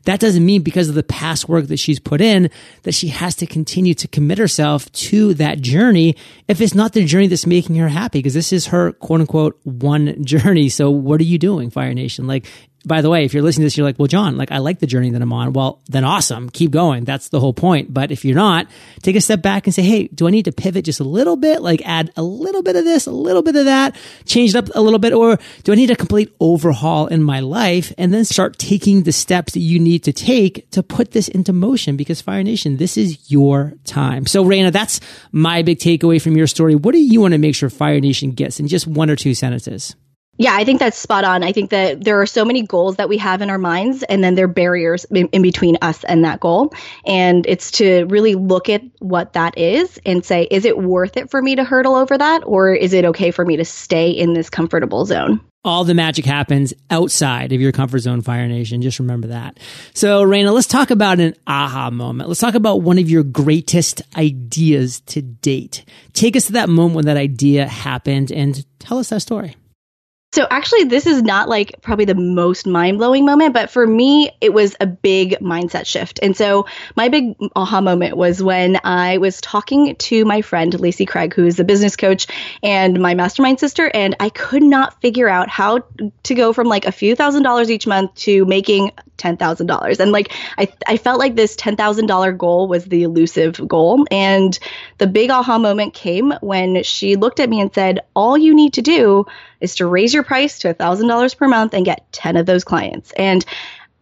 That 0.09 0.21
doesn't 0.21 0.47
mean 0.47 0.63
because 0.63 0.89
of 0.89 0.95
the 0.95 1.03
past 1.03 1.51
work 1.51 1.67
that 1.67 1.79
she's 1.79 2.01
put 2.01 2.23
in 2.23 2.49
that 2.85 2.95
she 2.95 3.09
has 3.09 3.35
to 3.37 3.47
continue 3.47 3.93
to 3.93 4.09
commit 4.09 4.39
herself 4.39 4.91
to 4.93 5.35
that 5.35 5.61
journey 5.61 6.17
if 6.49 6.63
it's 6.63 6.75
not 6.75 6.95
the 6.95 7.05
journey 7.05 7.27
that's 7.27 7.45
making 7.45 7.77
her 7.77 7.91
happy 7.91 8.21
because 8.21 8.33
this 8.33 8.51
is 8.51 8.69
her 8.69 8.93
quote 8.93 9.21
unquote 9.21 9.61
one 9.65 10.25
journey. 10.25 10.71
So 10.71 10.89
what 10.89 11.21
are 11.21 11.25
you 11.25 11.37
doing, 11.37 11.69
Fire 11.69 11.93
Nation? 11.93 12.27
Like 12.27 12.47
by 12.89 13.03
the 13.03 13.11
way, 13.11 13.25
if 13.25 13.35
you're 13.35 13.43
listening 13.43 13.63
to 13.63 13.67
this, 13.67 13.77
you're 13.77 13.87
like, 13.87 13.99
well, 13.99 14.09
John, 14.09 14.37
like 14.37 14.51
I 14.51 14.59
like 14.59 14.81
the 14.81 14.87
journey 14.87 15.11
that 15.11 15.23
I'm 15.23 15.33
on. 15.33 15.53
Well, 15.53 15.81
then 15.89 16.05
awesome. 16.05 16.51
Keep 16.51 16.71
going. 16.73 17.05
That's 17.05 17.29
the 17.29 17.39
whole 17.39 17.53
point. 17.53 17.93
But 17.93 18.11
if 18.11 18.25
you're 18.25 18.35
not, 18.35 18.67
take 19.03 19.15
a 19.17 19.21
step 19.21 19.43
back 19.43 19.67
and 19.67 19.75
say, 19.75 19.83
Hey, 19.83 20.09
do 20.09 20.27
I 20.27 20.31
need 20.31 20.47
to 20.47 20.53
pivot 20.53 20.85
just 20.85 21.01
a 21.01 21.05
little 21.05 21.37
bit? 21.37 21.63
Like 21.63 21.83
add 21.85 22.11
a 22.17 22.23
little 22.23 22.63
bit 22.63 22.77
of 22.77 22.85
this, 22.85 23.07
a 23.07 23.13
little 23.13 23.43
bit 23.43 23.57
of 23.57 23.67
that, 23.67 23.97
change 24.25 24.55
it 24.55 24.57
up 24.57 24.75
a 24.75 24.81
little 24.81 24.99
bit? 24.99 25.13
Or 25.13 25.39
do 25.65 25.73
I 25.73 25.75
need 25.75 25.91
a 25.91 25.97
complete 25.97 26.35
overhaul 26.41 27.07
in 27.07 27.23
my 27.23 27.41
life 27.41 27.93
and 27.99 28.13
then 28.13 28.25
start 28.25 28.59
taking 28.59 29.03
the 29.03 29.13
steps 29.13 29.53
that 29.53 29.61
you 29.61 29.79
need 29.79 30.05
to 30.05 30.13
take 30.13 30.71
to 30.71 30.83
put 30.83 31.13
this 31.13 31.29
into 31.29 31.53
motion? 31.53 31.97
Because 31.97 32.21
Fire 32.21 32.43
Nation, 32.43 32.79
this 32.79 32.97
is 32.97 33.31
your 33.31 33.75
time. 33.85 34.27
So 34.27 34.43
Reina, 34.45 34.71
that's 34.71 35.01
my 35.31 35.63
big 35.63 35.79
takeaway 35.79 36.21
from 36.21 36.37
your 36.37 36.47
story. 36.47 36.75
What 36.75 36.93
do 36.93 36.99
you 36.99 37.21
want 37.21 37.33
to 37.33 37.39
make 37.39 37.55
sure 37.55 37.71
Fire 37.71 38.01
Nation 38.01 38.33
gets 38.33 38.59
in 38.59 38.69
just 38.69 38.87
one 38.87 39.11
or 39.11 39.17
two 39.17 39.35
sentences? 39.35 39.95
Yeah, 40.39 40.55
I 40.55 40.65
think 40.65 40.79
that's 40.79 40.97
spot 40.97 41.25
on. 41.25 41.43
I 41.43 41.51
think 41.51 41.71
that 41.71 42.03
there 42.03 42.21
are 42.21 42.27
so 42.27 42.45
many 42.45 42.63
goals 42.63 42.97
that 42.97 43.09
we 43.09 43.19
have 43.19 43.43
in 43.43 43.51
our 43.51 43.59
minds, 43.59 44.05
and 44.05 44.23
then 44.23 44.37
there 44.37 44.45
are 44.45 44.49
barriers 44.49 45.05
in, 45.05 45.27
in, 45.29 45.43
between 45.43 45.79
us 45.83 46.05
and 46.05 46.25
that 46.25 46.39
goal. 46.39 46.73
And 47.05 47.45
it's 47.47 47.73
to 47.73 48.05
really 48.05 48.37
look 48.37 48.69
at 48.69 48.83
what 49.01 49.33
that 49.33 49.59
is 49.59 49.99
and 50.07 50.25
say, 50.25 50.47
is 50.49 50.65
it 50.65 50.79
worth 50.79 51.17
it 51.17 51.31
for 51.33 51.43
me 51.43 51.57
to 51.57 51.65
hurdle 51.65 51.97
over 51.97 52.17
that, 52.17 52.45
or 52.47 52.73
is 52.73 52.93
it 52.93 53.05
okay 53.07 53.33
for 53.33 53.45
me 53.45 53.57
to 53.57 53.65
stay 53.65 54.11
in 54.11 54.33
this 54.33 54.49
comfortable 54.49 55.05
zone? 55.05 55.41
All 55.65 55.83
the 55.83 55.93
magic 55.93 56.25
happens 56.25 56.73
outside 56.89 57.53
of 57.53 57.61
your 57.61 57.73
comfort 57.73 57.99
zone, 57.99 58.23
Fire 58.23 58.47
Nation. 58.47 58.81
Just 58.81 59.01
remember 59.01 59.27
that. 59.27 59.59
So, 59.93 60.23
Reina, 60.23 60.53
let's 60.53 60.69
talk 60.69 60.93
about 60.93 61.19
an 61.19 61.35
aha 61.49 61.91
moment. 61.91 62.29
Let's 62.29 62.41
talk 62.41 62.55
about 62.55 62.83
one 62.83 62.99
of 62.99 63.11
your 63.11 63.25
greatest 63.25 64.03
ideas 64.17 65.01
to 65.01 65.21
date. 65.21 65.85
Take 66.13 66.37
us 66.37 66.47
to 66.47 66.53
that 66.53 66.69
moment 66.69 66.95
when 66.95 67.07
that 67.07 67.17
idea 67.17 67.67
happened 67.67 68.31
and 68.31 68.65
tell 68.79 68.99
us 68.99 69.09
that 69.09 69.21
story. 69.21 69.57
So 70.33 70.47
actually, 70.51 70.85
this 70.85 71.07
is 71.07 71.23
not 71.23 71.49
like 71.49 71.81
probably 71.81 72.05
the 72.05 72.15
most 72.15 72.67
mind 72.67 72.99
blowing 72.99 73.25
moment, 73.25 73.55
but 73.55 73.71
for 73.71 73.87
me, 73.87 74.31
it 74.43 74.53
was 74.53 74.77
a 74.79 74.87
big 74.87 75.39
mindset 75.41 75.87
shift. 75.87 76.21
And 76.23 76.37
so 76.37 76.67
my 76.97 77.09
big 77.09 77.35
aha 77.57 77.81
moment 77.81 78.15
was 78.15 78.43
when 78.43 78.79
I 78.85 79.17
was 79.17 79.41
talking 79.41 79.97
to 79.97 80.27
my 80.27 80.43
friend, 80.43 80.79
Lacey 80.79 81.07
Craig, 81.07 81.33
who's 81.33 81.59
a 81.59 81.65
business 81.65 81.97
coach 81.97 82.27
and 82.63 83.01
my 83.01 83.15
mastermind 83.15 83.59
sister, 83.59 83.91
and 83.95 84.17
I 84.21 84.29
could 84.29 84.63
not 84.63 85.01
figure 85.01 85.31
out 85.31 85.49
how 85.49 85.83
to 86.25 86.35
go 86.35 86.53
from 86.53 86.67
like 86.67 86.85
a 86.85 86.93
few 86.93 87.17
thousand 87.17 87.43
dollars 87.43 87.71
each 87.71 87.87
month 87.87 88.15
to 88.17 88.45
making 88.45 88.93
$10,000. 89.17 89.99
And 89.99 90.13
like, 90.13 90.35
I, 90.59 90.69
I 90.87 90.99
felt 90.99 91.19
like 91.19 91.37
this 91.37 91.57
$10,000 91.57 92.37
goal 92.37 92.69
was 92.69 92.85
the 92.85 93.03
elusive 93.03 93.67
goal. 93.67 94.05
And 94.11 94.59
the 94.99 95.07
big 95.07 95.31
aha 95.31 95.59
moment 95.59 95.95
came 95.95 96.33
when 96.43 96.83
she 96.83 97.17
looked 97.17 97.41
at 97.41 97.49
me 97.49 97.61
and 97.61 97.73
said, 97.75 98.01
All 98.15 98.37
you 98.37 98.55
need 98.55 98.75
to 98.75 98.83
do 98.83 99.27
is 99.61 99.77
to 99.77 99.87
raise 99.87 100.15
your 100.15 100.23
price 100.23 100.59
to 100.61 100.75
$1,000 100.75 101.37
per 101.37 101.49
month 101.49 101.75
and 101.75 101.85
get 101.85 102.11
10 102.13 102.37
of 102.37 102.47
those 102.47 102.65
clients. 102.65 103.13
And 103.13 103.45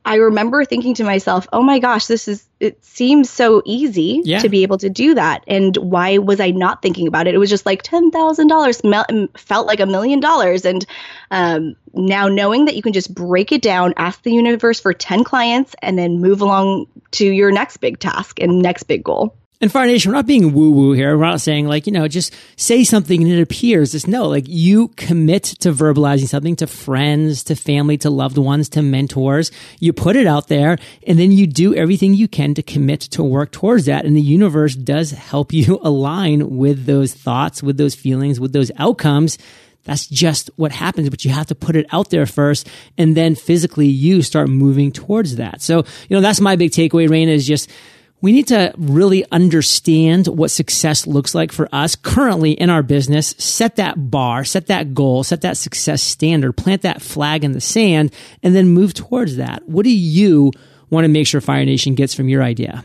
I 0.07 0.17
remember 0.17 0.65
thinking 0.65 0.95
to 0.95 1.05
myself, 1.05 1.49
oh 1.53 1.63
my 1.63 1.81
gosh, 1.81 2.07
this 2.07 2.29
is, 2.29 2.47
it 2.61 2.83
seems 2.85 3.29
so 3.29 3.61
easy 3.65 4.21
yeah. 4.25 4.39
to 4.39 4.49
be 4.49 4.63
able 4.63 4.79
to 4.79 4.89
do 4.89 5.15
that. 5.15 5.43
And 5.49 5.77
why 5.79 6.19
was 6.19 6.39
I 6.39 6.53
not 6.53 6.81
thinking 6.81 7.09
about 7.09 7.27
it? 7.27 7.35
It 7.35 7.39
was 7.39 7.51
just 7.51 7.67
like 7.67 7.83
$10,000 7.83 9.39
felt 9.39 9.67
like 9.67 9.81
a 9.81 9.87
million 9.87 10.21
dollars. 10.21 10.65
And 10.65 10.87
um, 11.33 11.75
now 11.93 12.29
knowing 12.29 12.67
that 12.67 12.77
you 12.77 12.83
can 12.83 12.93
just 12.93 13.13
break 13.13 13.51
it 13.51 13.63
down, 13.63 13.95
ask 13.97 14.23
the 14.23 14.33
universe 14.33 14.79
for 14.79 14.95
10 14.95 15.25
clients, 15.25 15.75
and 15.83 15.99
then 15.99 16.21
move 16.21 16.41
along 16.41 16.87
to 17.13 17.27
your 17.27 17.51
next 17.51 17.79
big 17.79 17.99
task 17.99 18.41
and 18.41 18.63
next 18.63 18.85
big 18.85 19.03
goal. 19.03 19.37
And 19.59 19.73
Fire 19.73 19.87
Nation, 19.87 20.11
we're 20.11 20.17
not 20.17 20.27
being 20.27 20.53
woo 20.53 20.71
woo 20.71 20.93
here. 20.93 21.17
We're 21.17 21.25
not 21.25 21.41
saying 21.41 21.67
like, 21.67 21.87
you 21.87 21.93
know, 21.93 22.09
just 22.09 22.35
say 22.57 22.85
something 22.85 23.23
and 23.23 23.33
it 23.33 23.41
appears. 23.41 23.93
Just 23.93 24.07
no, 24.07 24.29
like 24.29 24.45
you 24.47 24.89
commit 24.89 25.45
to 25.61 25.73
verbalizing 25.73 26.29
something 26.29 26.57
to 26.57 26.67
friends, 26.67 27.43
to 27.45 27.57
family, 27.57 27.97
to 27.99 28.11
loved 28.11 28.37
ones, 28.37 28.69
to 28.71 28.83
mentors. 28.83 29.51
You 29.81 29.95
put 29.95 30.15
it 30.15 30.27
out 30.27 30.49
there 30.49 30.77
and 31.07 31.19
then 31.19 31.33
you 31.33 31.47
do 31.47 31.75
everything 31.75 32.13
you 32.13 32.29
can 32.29 32.53
to 32.53 32.63
commit 32.63 33.01
to 33.01 33.23
work 33.23 33.51
towards 33.51 33.87
that. 33.87 34.05
And 34.05 34.15
the 34.15 34.21
universe 34.21 34.75
does 34.75 35.13
help 35.13 35.55
you 35.55 35.81
align 35.83 36.59
with 36.59 36.85
those 36.85 37.15
thoughts, 37.15 37.63
with 37.63 37.79
those 37.79 37.95
feelings, 37.95 38.39
with 38.39 38.53
those 38.53 38.71
outcomes. 38.77 39.39
That's 39.85 40.07
just 40.07 40.51
what 40.57 40.73
happens, 40.73 41.09
but 41.09 41.25
you 41.25 41.31
have 41.31 41.47
to 41.47 41.55
put 41.55 41.77
it 41.77 41.87
out 41.93 42.11
there 42.11 42.27
first 42.27 42.69
and 42.99 43.17
then 43.17 43.37
physically 43.37 43.87
you 43.87 44.21
start 44.21 44.51
moving 44.51 44.93
towards 44.93 45.37
that. 45.37 45.63
So, 45.63 45.79
you 46.09 46.17
know, 46.17 46.21
that's 46.21 46.41
my 46.41 46.57
big 46.57 46.73
takeaway, 46.73 47.09
Reina, 47.09 47.31
is 47.31 47.47
just, 47.47 47.71
we 48.21 48.33
need 48.33 48.49
to 48.49 48.73
really 48.79 49.25
understand 49.31 50.27
what 50.27 50.51
success 50.51 51.07
looks 51.07 51.35
like 51.35 51.53
for 51.53 51.69
us 51.73 51.97
currently 51.97 52.53
in 52.53 52.71
our 52.71 52.83
business, 52.83 53.35
set 53.39 53.77
that 53.77 54.11
bar, 54.11 54.45
set 54.45 54.67
that 54.67 54.95
goal, 54.95 55.23
set 55.23 55.43
that 55.43 55.57
success 55.57 56.03
standard, 56.03 56.57
plant 56.57 56.83
that 56.83 57.03
flag 57.03 57.45
in 57.45 57.53
the 57.53 57.61
sand, 57.61 58.13
and 58.43 58.55
then 58.55 58.69
move 58.69 58.95
towards 58.95 59.37
that. 59.37 59.69
What 59.69 59.85
do 59.85 59.91
you 59.91 60.51
want 60.91 61.05
to 61.05 61.09
make 61.09 61.27
sure 61.27 61.41
Fire 61.41 61.65
Nation 61.65 61.95
gets 61.95 62.15
from 62.15 62.29
your 62.29 62.43
idea? 62.43 62.85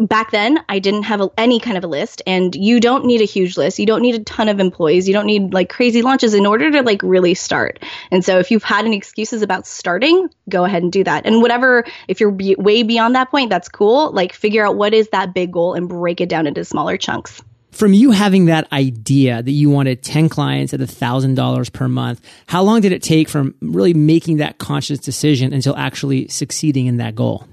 Back 0.00 0.30
then 0.30 0.58
I 0.68 0.78
didn't 0.78 1.04
have 1.04 1.20
a, 1.20 1.30
any 1.36 1.60
kind 1.60 1.76
of 1.76 1.84
a 1.84 1.86
list 1.86 2.22
and 2.26 2.54
you 2.54 2.80
don't 2.80 3.04
need 3.04 3.20
a 3.20 3.24
huge 3.24 3.56
list. 3.56 3.78
You 3.78 3.86
don't 3.86 4.02
need 4.02 4.14
a 4.14 4.24
ton 4.24 4.48
of 4.48 4.60
employees. 4.60 5.08
You 5.08 5.14
don't 5.14 5.26
need 5.26 5.52
like 5.52 5.68
crazy 5.68 6.02
launches 6.02 6.34
in 6.34 6.46
order 6.46 6.70
to 6.70 6.82
like 6.82 7.02
really 7.02 7.34
start. 7.34 7.82
And 8.10 8.24
so 8.24 8.38
if 8.38 8.50
you've 8.50 8.62
had 8.62 8.84
any 8.84 8.96
excuses 8.96 9.42
about 9.42 9.66
starting, 9.66 10.28
go 10.48 10.64
ahead 10.64 10.82
and 10.82 10.92
do 10.92 11.04
that. 11.04 11.26
And 11.26 11.40
whatever, 11.42 11.84
if 12.08 12.20
you're 12.20 12.30
be- 12.30 12.56
way 12.56 12.82
beyond 12.82 13.14
that 13.14 13.30
point, 13.30 13.50
that's 13.50 13.68
cool. 13.68 14.12
Like 14.12 14.32
figure 14.32 14.66
out 14.66 14.76
what 14.76 14.94
is 14.94 15.08
that 15.08 15.34
big 15.34 15.52
goal 15.52 15.74
and 15.74 15.88
break 15.88 16.20
it 16.20 16.28
down 16.28 16.46
into 16.46 16.64
smaller 16.64 16.96
chunks. 16.96 17.42
From 17.72 17.92
you 17.92 18.10
having 18.10 18.46
that 18.46 18.72
idea 18.72 19.42
that 19.42 19.50
you 19.50 19.68
wanted 19.68 20.02
10 20.02 20.30
clients 20.30 20.72
at 20.72 20.80
$1,000 20.80 21.72
per 21.72 21.88
month, 21.88 22.26
how 22.46 22.62
long 22.62 22.80
did 22.80 22.92
it 22.92 23.02
take 23.02 23.28
from 23.28 23.54
really 23.60 23.92
making 23.92 24.38
that 24.38 24.56
conscious 24.56 24.98
decision 24.98 25.52
until 25.52 25.76
actually 25.76 26.28
succeeding 26.28 26.86
in 26.86 26.96
that 26.98 27.14
goal? 27.14 27.46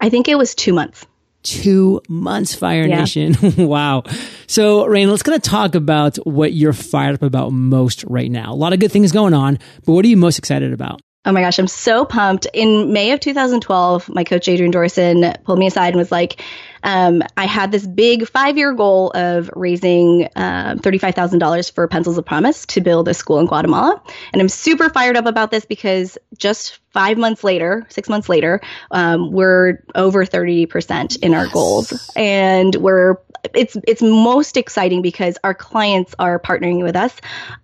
I 0.00 0.10
think 0.10 0.26
it 0.26 0.36
was 0.36 0.56
two 0.56 0.72
months 0.72 1.06
two 1.42 2.00
months, 2.08 2.54
Fire 2.54 2.86
yeah. 2.86 3.00
Nation. 3.00 3.36
wow. 3.56 4.02
So, 4.46 4.86
Rain, 4.86 5.10
let's 5.10 5.22
kind 5.22 5.36
of 5.36 5.42
talk 5.42 5.74
about 5.74 6.16
what 6.26 6.52
you're 6.52 6.72
fired 6.72 7.14
up 7.14 7.22
about 7.22 7.50
most 7.50 8.04
right 8.04 8.30
now. 8.30 8.52
A 8.52 8.56
lot 8.56 8.72
of 8.72 8.80
good 8.80 8.92
things 8.92 9.12
going 9.12 9.34
on, 9.34 9.58
but 9.84 9.92
what 9.92 10.04
are 10.04 10.08
you 10.08 10.16
most 10.16 10.38
excited 10.38 10.72
about? 10.72 11.00
Oh 11.24 11.30
my 11.30 11.40
gosh, 11.40 11.60
I'm 11.60 11.68
so 11.68 12.04
pumped. 12.04 12.48
In 12.52 12.92
May 12.92 13.12
of 13.12 13.20
2012, 13.20 14.08
my 14.08 14.24
coach 14.24 14.48
Adrienne 14.48 14.72
Dorison 14.72 15.40
pulled 15.44 15.60
me 15.60 15.68
aside 15.68 15.90
and 15.90 15.96
was 15.96 16.10
like, 16.10 16.42
um, 16.82 17.22
I 17.36 17.46
had 17.46 17.70
this 17.70 17.86
big 17.86 18.26
five 18.26 18.56
year 18.56 18.72
goal 18.72 19.12
of 19.14 19.48
raising 19.54 20.28
uh, 20.34 20.74
$35,000 20.80 21.72
for 21.72 21.86
Pencils 21.86 22.18
of 22.18 22.26
Promise 22.26 22.66
to 22.66 22.80
build 22.80 23.06
a 23.06 23.14
school 23.14 23.38
in 23.38 23.46
Guatemala. 23.46 24.02
And 24.32 24.42
I'm 24.42 24.48
super 24.48 24.88
fired 24.88 25.16
up 25.16 25.26
about 25.26 25.52
this 25.52 25.64
because 25.64 26.18
just 26.36 26.80
five 26.92 27.18
months 27.18 27.42
later, 27.42 27.86
six 27.88 28.08
months 28.08 28.28
later, 28.28 28.60
um, 28.90 29.32
we're 29.32 29.82
over 29.94 30.24
30% 30.24 31.18
in 31.22 31.34
our 31.34 31.46
goals. 31.48 32.12
And 32.16 32.74
we're 32.76 33.16
it's 33.54 33.76
it's 33.88 34.02
most 34.02 34.56
exciting 34.56 35.02
because 35.02 35.36
our 35.42 35.54
clients 35.54 36.14
are 36.18 36.38
partnering 36.38 36.82
with 36.82 36.94
us. 36.96 37.12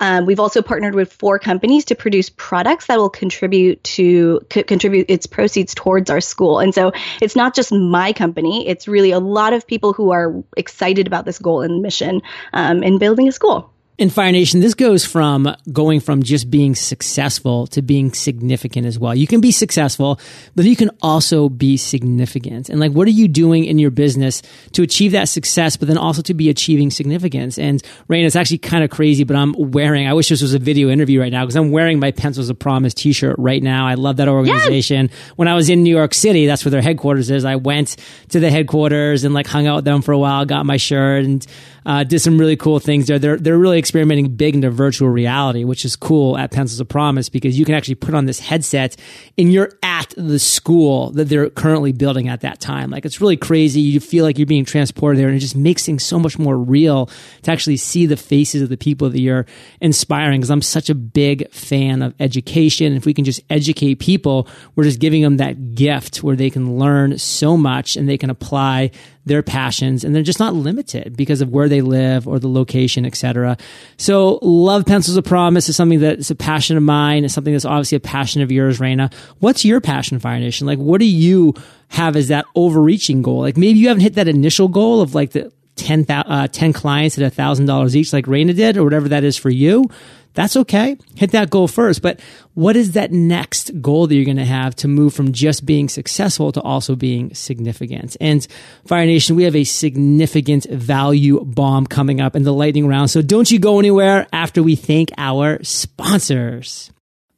Um, 0.01 0.27
we've 0.27 0.41
also 0.41 0.61
partnered 0.63 0.95
with 0.95 1.13
four 1.13 1.39
companies 1.39 1.85
to 1.87 1.95
produce 1.95 2.31
products 2.31 2.87
that 2.87 2.99
will 2.99 3.11
contribute 3.11 3.83
to 3.85 4.41
c- 4.53 4.65
contribute 4.65 5.07
its 5.09 5.27
proceeds 5.27 5.75
towards 5.75 6.11
our 6.11 6.21
school. 6.21 6.59
And 6.59 6.75
so 6.75 6.93
it's 7.23 7.37
not 7.37 7.55
just 7.55 7.73
my 7.73 8.13
company; 8.13 8.67
it's 8.69 8.89
really 8.89 9.13
a 9.13 9.21
lot 9.21 9.53
of 9.53 9.67
people 9.67 9.93
who 9.93 10.11
are 10.11 10.43
excited 10.57 11.07
about 11.07 11.25
this 11.25 11.39
goal 11.39 11.63
and 11.63 11.81
mission 11.81 12.23
um, 12.53 12.83
in 12.83 12.99
building 12.99 13.29
a 13.29 13.33
school. 13.33 13.73
In 13.99 14.11
Fire 14.11 14.31
Nation, 14.31 14.61
this 14.61 14.75
goes 14.75 15.05
from 15.05 15.57
going 15.73 15.99
from 15.99 16.23
just 16.23 16.49
being 16.49 16.77
successful 16.77 17.67
to 17.67 17.83
being 17.83 18.13
significant 18.13 18.87
as 18.87 18.97
well. 18.97 19.13
You 19.13 19.27
can 19.27 19.41
be 19.41 19.51
successful, 19.51 20.21
but 20.55 20.65
you 20.67 20.77
can 20.77 20.91
also 21.03 21.49
be 21.49 21.77
significant. 21.77 22.69
And 22.69 22.79
like, 22.79 22.93
what 22.93 23.09
are 23.09 23.11
you 23.11 23.27
doing 23.27 23.65
in 23.65 23.81
your 23.81 23.91
business 23.91 24.41
to 24.75 24.85
achieve 24.85 25.11
that 25.13 25.29
success, 25.29 25.77
but 25.77 25.89
then 25.89 25.99
also 25.99 26.23
to 26.23 26.33
be 26.33 26.49
achieving 26.49 26.93
significance? 26.93 27.59
And 27.59 27.83
Rain, 28.07 28.25
it's 28.25 28.37
actually 28.37 28.59
kind 28.59 28.85
of 28.85 28.91
crazy, 28.91 29.25
but 29.25 29.35
I'm 29.35 29.53
wearing, 29.59 30.07
I 30.07 30.13
wish 30.13 30.29
this 30.29 30.43
was 30.43 30.55
a 30.55 30.61
video 30.61 30.91
interview 30.91 31.21
right 31.21 31.33
now 31.33 31.45
because 31.45 31.57
I'm 31.57 31.73
wearing 31.73 31.99
my 31.99 32.13
Pencils 32.13 32.51
of 32.51 32.57
Promise 32.61 32.95
t-shirt 32.95 33.35
right 33.37 33.65
now. 33.65 33.89
I 33.89 33.95
love 33.95 34.19
that 34.19 34.29
organization. 34.29 35.09
Yes! 35.11 35.33
When 35.35 35.49
I 35.49 35.55
was 35.55 35.69
in 35.71 35.83
New 35.83 35.97
York 35.97 36.15
City, 36.15 36.47
that's 36.47 36.65
where 36.65 36.71
their 36.71 36.83
headquarters 36.83 37.33
is. 37.33 37.45
I 37.45 37.57
went 37.57 37.97
to 38.29 38.39
the 38.39 38.53
headquarters 38.53 39.25
and 39.25 39.35
like 39.35 39.49
hung 39.49 39.67
out 39.67 39.75
with 39.75 39.87
them 39.87 40.03
for 40.03 40.13
a 40.13 40.19
while, 40.19 40.45
got 40.45 40.67
my 40.67 40.77
shirt 40.77 41.25
and 41.25 41.45
uh, 41.89 42.05
did 42.05 42.21
some 42.21 42.37
really 42.37 42.55
cool 42.55 42.79
things 42.79 43.07
there. 43.07 43.19
They're, 43.19 43.39
they're 43.39 43.57
really 43.57 43.79
experimenting 43.79 44.37
big 44.37 44.55
into 44.55 44.71
virtual 44.71 45.09
reality, 45.09 45.65
which 45.65 45.87
is 45.87 45.97
cool 45.97 46.37
at 46.37 46.51
Pencils 46.51 46.81
of 46.81 46.89
Promise 46.89 47.31
because 47.31 47.59
you 47.59 47.65
can 47.65 47.75
actually 47.75 47.95
put 47.95 48.15
on 48.15 48.27
this 48.27 48.39
headset 48.39 48.95
and 49.39 49.51
you're 49.51 49.73
at 49.83 50.13
the 50.15 50.39
school 50.39 51.13
that 51.13 51.31
they're 51.31 51.49
currently 51.49 51.93
building 51.93 52.29
at 52.29 52.43
that 52.43 52.61
time. 52.61 52.91
Like 52.91 53.07
it's 53.07 53.23
really 53.23 53.39
crazy. 53.39 53.81
You 53.81 54.01
feel 54.01 54.27
like 54.27 54.37
you're 54.37 54.47
being 54.47 54.67
transported 54.67 55.19
there 55.19 55.29
and 55.29 55.37
it 55.39 55.41
just 55.41 55.57
makes 55.57 55.87
things 55.87 56.05
so 56.05 56.19
much 56.19 56.39
more 56.39 56.59
real 56.59 57.07
to 57.45 57.51
actually 57.51 57.79
see 57.79 58.05
the 58.05 58.19
faces 58.19 58.61
of 58.61 58.69
the 58.69 58.77
people 58.77 59.09
that 59.09 59.21
you're 59.21 59.47
inspiring. 59.81 60.43
Cause 60.43 60.51
I'm 60.51 60.61
such 60.61 60.91
a 60.91 60.95
big 60.95 61.51
fan 61.53 62.03
of 62.03 62.15
education. 62.21 62.97
If 62.97 63.07
we 63.07 63.15
can 63.15 63.25
just 63.25 63.41
educate 63.49 63.95
people, 63.95 64.47
we're 64.77 64.85
just 64.85 65.01
giving 65.01 65.23
them 65.23 65.39
that 65.39 65.75
gift 65.75 66.23
where 66.23 66.37
they 66.37 66.51
can 66.51 66.79
learn 66.79 67.17
so 67.17 67.57
much 67.57 67.97
and 67.97 68.07
they 68.07 68.19
can 68.19 68.29
apply 68.29 68.91
their 69.29 69.43
passions 69.43 70.05
and 70.05 70.15
they're 70.15 70.23
just 70.23 70.41
not 70.41 70.55
limited 70.55 71.17
because 71.17 71.41
of 71.41 71.51
where 71.51 71.69
they 71.69 71.81
live 71.81 72.27
or 72.27 72.39
the 72.39 72.49
location, 72.49 73.07
etc. 73.07 73.57
So 73.97 74.39
love 74.43 74.87
pencils 74.87 75.17
of 75.17 75.25
promise 75.25 75.69
is 75.69 75.77
something 75.77 76.01
that's 76.01 76.31
a 76.31 76.35
passion 76.35 76.77
of 76.77 76.83
mine. 76.83 77.25
It's 77.25 77.35
something 77.35 77.53
that's 77.53 77.65
obviously 77.65 77.97
a 77.97 78.01
passion 78.01 78.43
of 78.43 78.51
yours, 78.51 78.81
Reina. 78.81 79.11
What's 79.39 79.65
your 79.65 79.81
passion, 79.81 80.19
Fire 80.19 80.41
Nation? 80.41 80.67
Like, 80.67 80.79
what 80.79 80.99
do 80.99 81.07
you 81.07 81.55
have 81.89 82.17
as 82.17 82.29
that 82.29 82.47
overreaching 82.55 83.23
goal? 83.23 83.41
Like 83.41 83.57
maybe 83.57 83.79
you 83.79 83.89
haven't 83.89 84.03
hit 84.03 84.15
that 84.15 84.29
initial 84.29 84.69
goal 84.69 85.01
of 85.01 85.15
like 85.15 85.31
the 85.33 85.53
10, 85.77 86.07
uh, 86.09 86.49
10 86.49 86.73
clients 86.73 87.19
at 87.19 87.33
$1,000 87.33 87.95
each 87.95 88.13
like 88.13 88.27
Reina 88.27 88.53
did 88.53 88.77
or 88.77 88.85
whatever 88.85 89.09
that 89.09 89.25
is 89.25 89.37
for 89.37 89.51
you 89.51 89.89
that's 90.35 90.57
okay. 90.57 90.97
Hit 91.17 91.33
that 91.33 91.51
goal 91.51 91.69
first. 91.69 92.03
But 92.03 92.21
what 92.55 92.77
is 92.77 92.93
that 92.93 93.13
next 93.13 93.71
goal 93.81 94.07
that 94.07 94.15
you're 94.15 94.25
going 94.25 94.37
to 94.37 94.45
have 94.45 94.75
to 94.77 94.89
move 94.89 95.15
from 95.15 95.33
just 95.33 95.67
being 95.67 95.89
successful 95.89 96.53
to 96.53 96.63
also 96.63 96.95
being 96.95 97.35
significant? 97.35 98.17
And 98.21 98.47
Fire 98.87 99.07
Nation, 99.07 99.37
we 99.37 99.45
have 99.45 99.57
a 99.57 99.65
significant 99.65 100.65
value 100.65 101.45
bomb 101.45 101.87
coming 101.87 102.21
up 102.21 102.37
in 102.37 102.43
the 102.45 102.53
lightning 102.53 102.87
round. 102.87 103.11
So 103.11 103.23
don't 103.23 103.51
you 103.51 103.59
go 103.59 103.79
anywhere 103.79 104.27
after 104.33 104.63
we 104.63 104.77
thank 104.77 105.11
our 105.17 105.63
sponsors. 105.65 106.91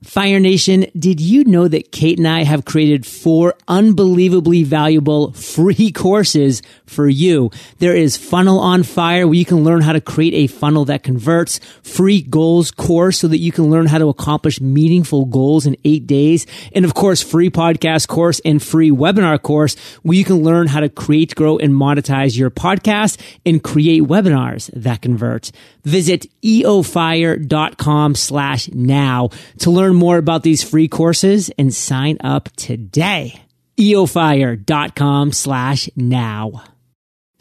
Fire 0.03 0.41
Nation, 0.41 0.87
did 0.99 1.21
you 1.21 1.45
know 1.45 1.69
that 1.69 1.93
Kate 1.93 2.17
and 2.17 2.27
I 2.27 2.45
have 2.45 2.65
created 2.65 3.05
four 3.05 3.55
unbelievably 3.69 4.63
valuable 4.63 5.33
free 5.33 5.93
courses 5.95 6.63
for 6.87 7.07
you? 7.07 7.51
There 7.81 7.95
is 7.95 8.17
Funnel 8.17 8.61
on 8.61 8.83
Fire, 8.83 9.27
where 9.27 9.35
you 9.35 9.45
can 9.45 9.63
learn 9.63 9.83
how 9.83 9.93
to 9.93 10.01
create 10.01 10.33
a 10.33 10.47
funnel 10.47 10.87
that 10.87 11.03
converts, 11.03 11.61
free 11.83 12.23
goals 12.23 12.71
course 12.71 13.19
so 13.19 13.29
that 13.29 13.41
you 13.41 13.53
can 13.53 13.69
learn 13.71 13.85
how 13.85 13.99
to 13.99 14.09
accomplish 14.09 14.59
meaningful 14.59 15.27
goals 15.27 15.67
in 15.67 15.77
eight 15.85 16.07
days. 16.07 16.47
And 16.75 16.87
of 16.87 16.95
course, 16.95 17.23
free 17.23 17.51
podcast 17.51 18.09
course 18.09 18.41
and 18.43 18.63
free 18.63 18.91
webinar 18.91 19.41
course 19.43 19.77
where 20.03 20.17
you 20.17 20.25
can 20.25 20.43
learn 20.43 20.67
how 20.67 20.81
to 20.81 20.89
create, 20.89 21.35
grow, 21.35 21.59
and 21.59 21.75
monetize 21.75 22.39
your 22.39 22.51
podcast 22.51 23.21
and 23.45 23.63
create 23.63 24.05
webinars 24.05 24.71
that 24.73 25.03
convert. 25.03 25.53
Visit 25.85 26.27
eofire.com 26.43 28.15
slash 28.15 28.69
now 28.73 29.31
to 29.59 29.71
learn 29.71 29.90
more 29.93 30.19
about 30.19 30.43
these 30.43 30.63
free 30.63 30.89
courses 30.89 31.51
and 31.59 31.75
sign 31.75 32.19
up 32.21 32.51
today. 32.57 33.43
eofire.com 33.79 35.33
slash 35.33 35.89
now. 35.97 36.65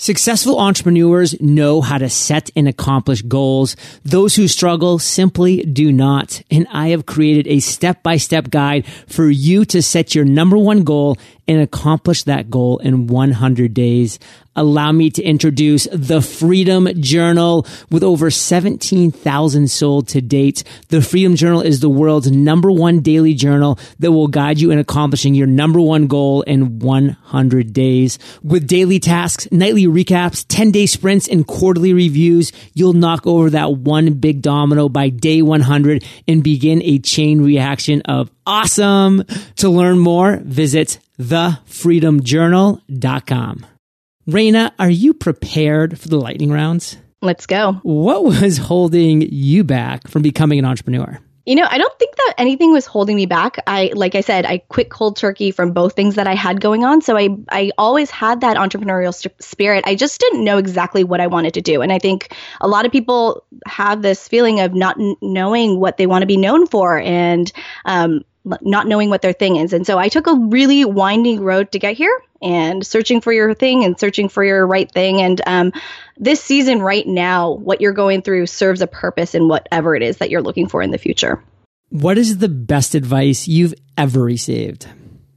Successful 0.01 0.57
entrepreneurs 0.57 1.39
know 1.41 1.81
how 1.81 1.97
to 1.97 2.07
set 2.07 2.49
and 2.55 2.69
accomplish 2.69 3.21
goals. 3.21 3.75
Those 4.05 4.33
who 4.33 4.47
struggle 4.47 4.97
simply 4.97 5.57
do 5.63 5.91
not. 5.91 6.41
And 6.49 6.67
I 6.71 6.89
have 6.89 7.05
created 7.05 7.47
a 7.47 7.59
step 7.59 8.01
by 8.01 8.15
step 8.15 8.49
guide 8.49 8.87
for 9.07 9.29
you 9.29 9.65
to 9.65 9.81
set 9.81 10.15
your 10.15 10.23
number 10.23 10.57
one 10.57 10.85
goal 10.85 11.17
and 11.49 11.61
accomplish 11.61 12.23
that 12.23 12.51
goal 12.51 12.77
in 12.77 13.07
100 13.07 13.73
days 13.73 14.19
allow 14.59 14.91
me 14.91 15.09
to 15.09 15.23
introduce 15.23 15.87
the 15.91 16.21
Freedom 16.21 16.87
Journal 17.01 17.65
with 17.89 18.03
over 18.03 18.29
17,000 18.29 19.71
sold 19.71 20.09
to 20.09 20.21
date. 20.21 20.63
The 20.89 21.01
Freedom 21.01 21.35
Journal 21.35 21.61
is 21.61 21.79
the 21.79 21.89
world's 21.89 22.29
number 22.29 22.69
one 22.69 22.99
daily 22.99 23.33
journal 23.33 23.79
that 23.99 24.11
will 24.11 24.27
guide 24.27 24.59
you 24.59 24.69
in 24.71 24.77
accomplishing 24.77 25.33
your 25.33 25.47
number 25.47 25.79
one 25.79 26.07
goal 26.07 26.41
in 26.41 26.79
100 26.79 27.73
days. 27.73 28.19
With 28.43 28.67
daily 28.67 28.99
tasks, 28.99 29.47
nightly 29.51 29.85
recaps, 29.85 30.45
10 30.49 30.71
day 30.71 30.85
sprints, 30.85 31.27
and 31.27 31.47
quarterly 31.47 31.93
reviews, 31.93 32.51
you'll 32.73 32.93
knock 32.93 33.25
over 33.25 33.49
that 33.51 33.77
one 33.77 34.15
big 34.15 34.41
domino 34.41 34.89
by 34.89 35.09
day 35.09 35.41
100 35.41 36.03
and 36.27 36.43
begin 36.43 36.81
a 36.83 36.99
chain 36.99 37.41
reaction 37.41 38.01
of 38.03 38.29
awesome. 38.45 39.23
To 39.57 39.69
learn 39.69 39.99
more, 39.99 40.37
visit 40.43 40.99
thefreedomjournal.com. 41.19 43.65
Reina, 44.27 44.73
are 44.77 44.89
you 44.89 45.13
prepared 45.13 45.99
for 45.99 46.07
the 46.07 46.19
lightning 46.19 46.51
rounds? 46.51 46.97
Let's 47.21 47.45
go. 47.45 47.73
What 47.83 48.23
was 48.23 48.57
holding 48.57 49.21
you 49.21 49.63
back 49.63 50.07
from 50.07 50.21
becoming 50.21 50.59
an 50.59 50.65
entrepreneur? 50.65 51.19
You 51.45 51.55
know, 51.55 51.67
I 51.67 51.79
don't 51.79 51.97
think 51.97 52.15
that 52.15 52.35
anything 52.37 52.71
was 52.71 52.85
holding 52.85 53.15
me 53.15 53.25
back. 53.25 53.57
I, 53.65 53.91
like 53.95 54.13
I 54.13 54.21
said, 54.21 54.45
I 54.45 54.59
quit 54.59 54.91
cold 54.91 55.17
turkey 55.17 55.49
from 55.49 55.71
both 55.71 55.95
things 55.95 56.13
that 56.13 56.27
I 56.27 56.35
had 56.35 56.61
going 56.61 56.85
on. 56.85 57.01
So 57.01 57.17
I, 57.17 57.29
I 57.49 57.71
always 57.75 58.11
had 58.11 58.41
that 58.41 58.55
entrepreneurial 58.55 59.13
st- 59.13 59.41
spirit. 59.41 59.83
I 59.87 59.95
just 59.95 60.19
didn't 60.19 60.43
know 60.43 60.59
exactly 60.59 61.03
what 61.03 61.21
I 61.21 61.25
wanted 61.25 61.55
to 61.55 61.61
do. 61.61 61.81
And 61.81 61.91
I 61.91 61.97
think 61.97 62.35
a 62.61 62.67
lot 62.67 62.85
of 62.85 62.91
people 62.91 63.45
have 63.65 64.03
this 64.03 64.27
feeling 64.27 64.59
of 64.59 64.75
not 64.75 64.99
n- 64.99 65.15
knowing 65.23 65.79
what 65.79 65.97
they 65.97 66.05
want 66.05 66.21
to 66.21 66.27
be 66.27 66.37
known 66.37 66.67
for 66.67 66.99
and 66.99 67.51
um, 67.83 68.23
not 68.61 68.87
knowing 68.87 69.09
what 69.09 69.21
their 69.21 69.33
thing 69.33 69.57
is. 69.57 69.73
And 69.73 69.85
so 69.85 69.97
I 69.97 70.09
took 70.09 70.27
a 70.27 70.35
really 70.35 70.85
winding 70.85 71.41
road 71.41 71.71
to 71.71 71.79
get 71.79 71.95
here 71.95 72.21
and 72.41 72.85
searching 72.85 73.21
for 73.21 73.33
your 73.33 73.53
thing 73.53 73.83
and 73.83 73.99
searching 73.99 74.29
for 74.29 74.43
your 74.43 74.65
right 74.65 74.89
thing. 74.91 75.21
And 75.21 75.41
um, 75.45 75.73
this 76.17 76.41
season, 76.41 76.81
right 76.81 77.05
now, 77.05 77.51
what 77.51 77.81
you're 77.81 77.93
going 77.93 78.21
through 78.21 78.47
serves 78.47 78.81
a 78.81 78.87
purpose 78.87 79.35
in 79.35 79.47
whatever 79.47 79.95
it 79.95 80.03
is 80.03 80.17
that 80.17 80.29
you're 80.29 80.41
looking 80.41 80.67
for 80.67 80.81
in 80.81 80.91
the 80.91 80.97
future. 80.97 81.43
What 81.89 82.17
is 82.17 82.37
the 82.37 82.49
best 82.49 82.95
advice 82.95 83.47
you've 83.47 83.73
ever 83.97 84.21
received? 84.21 84.87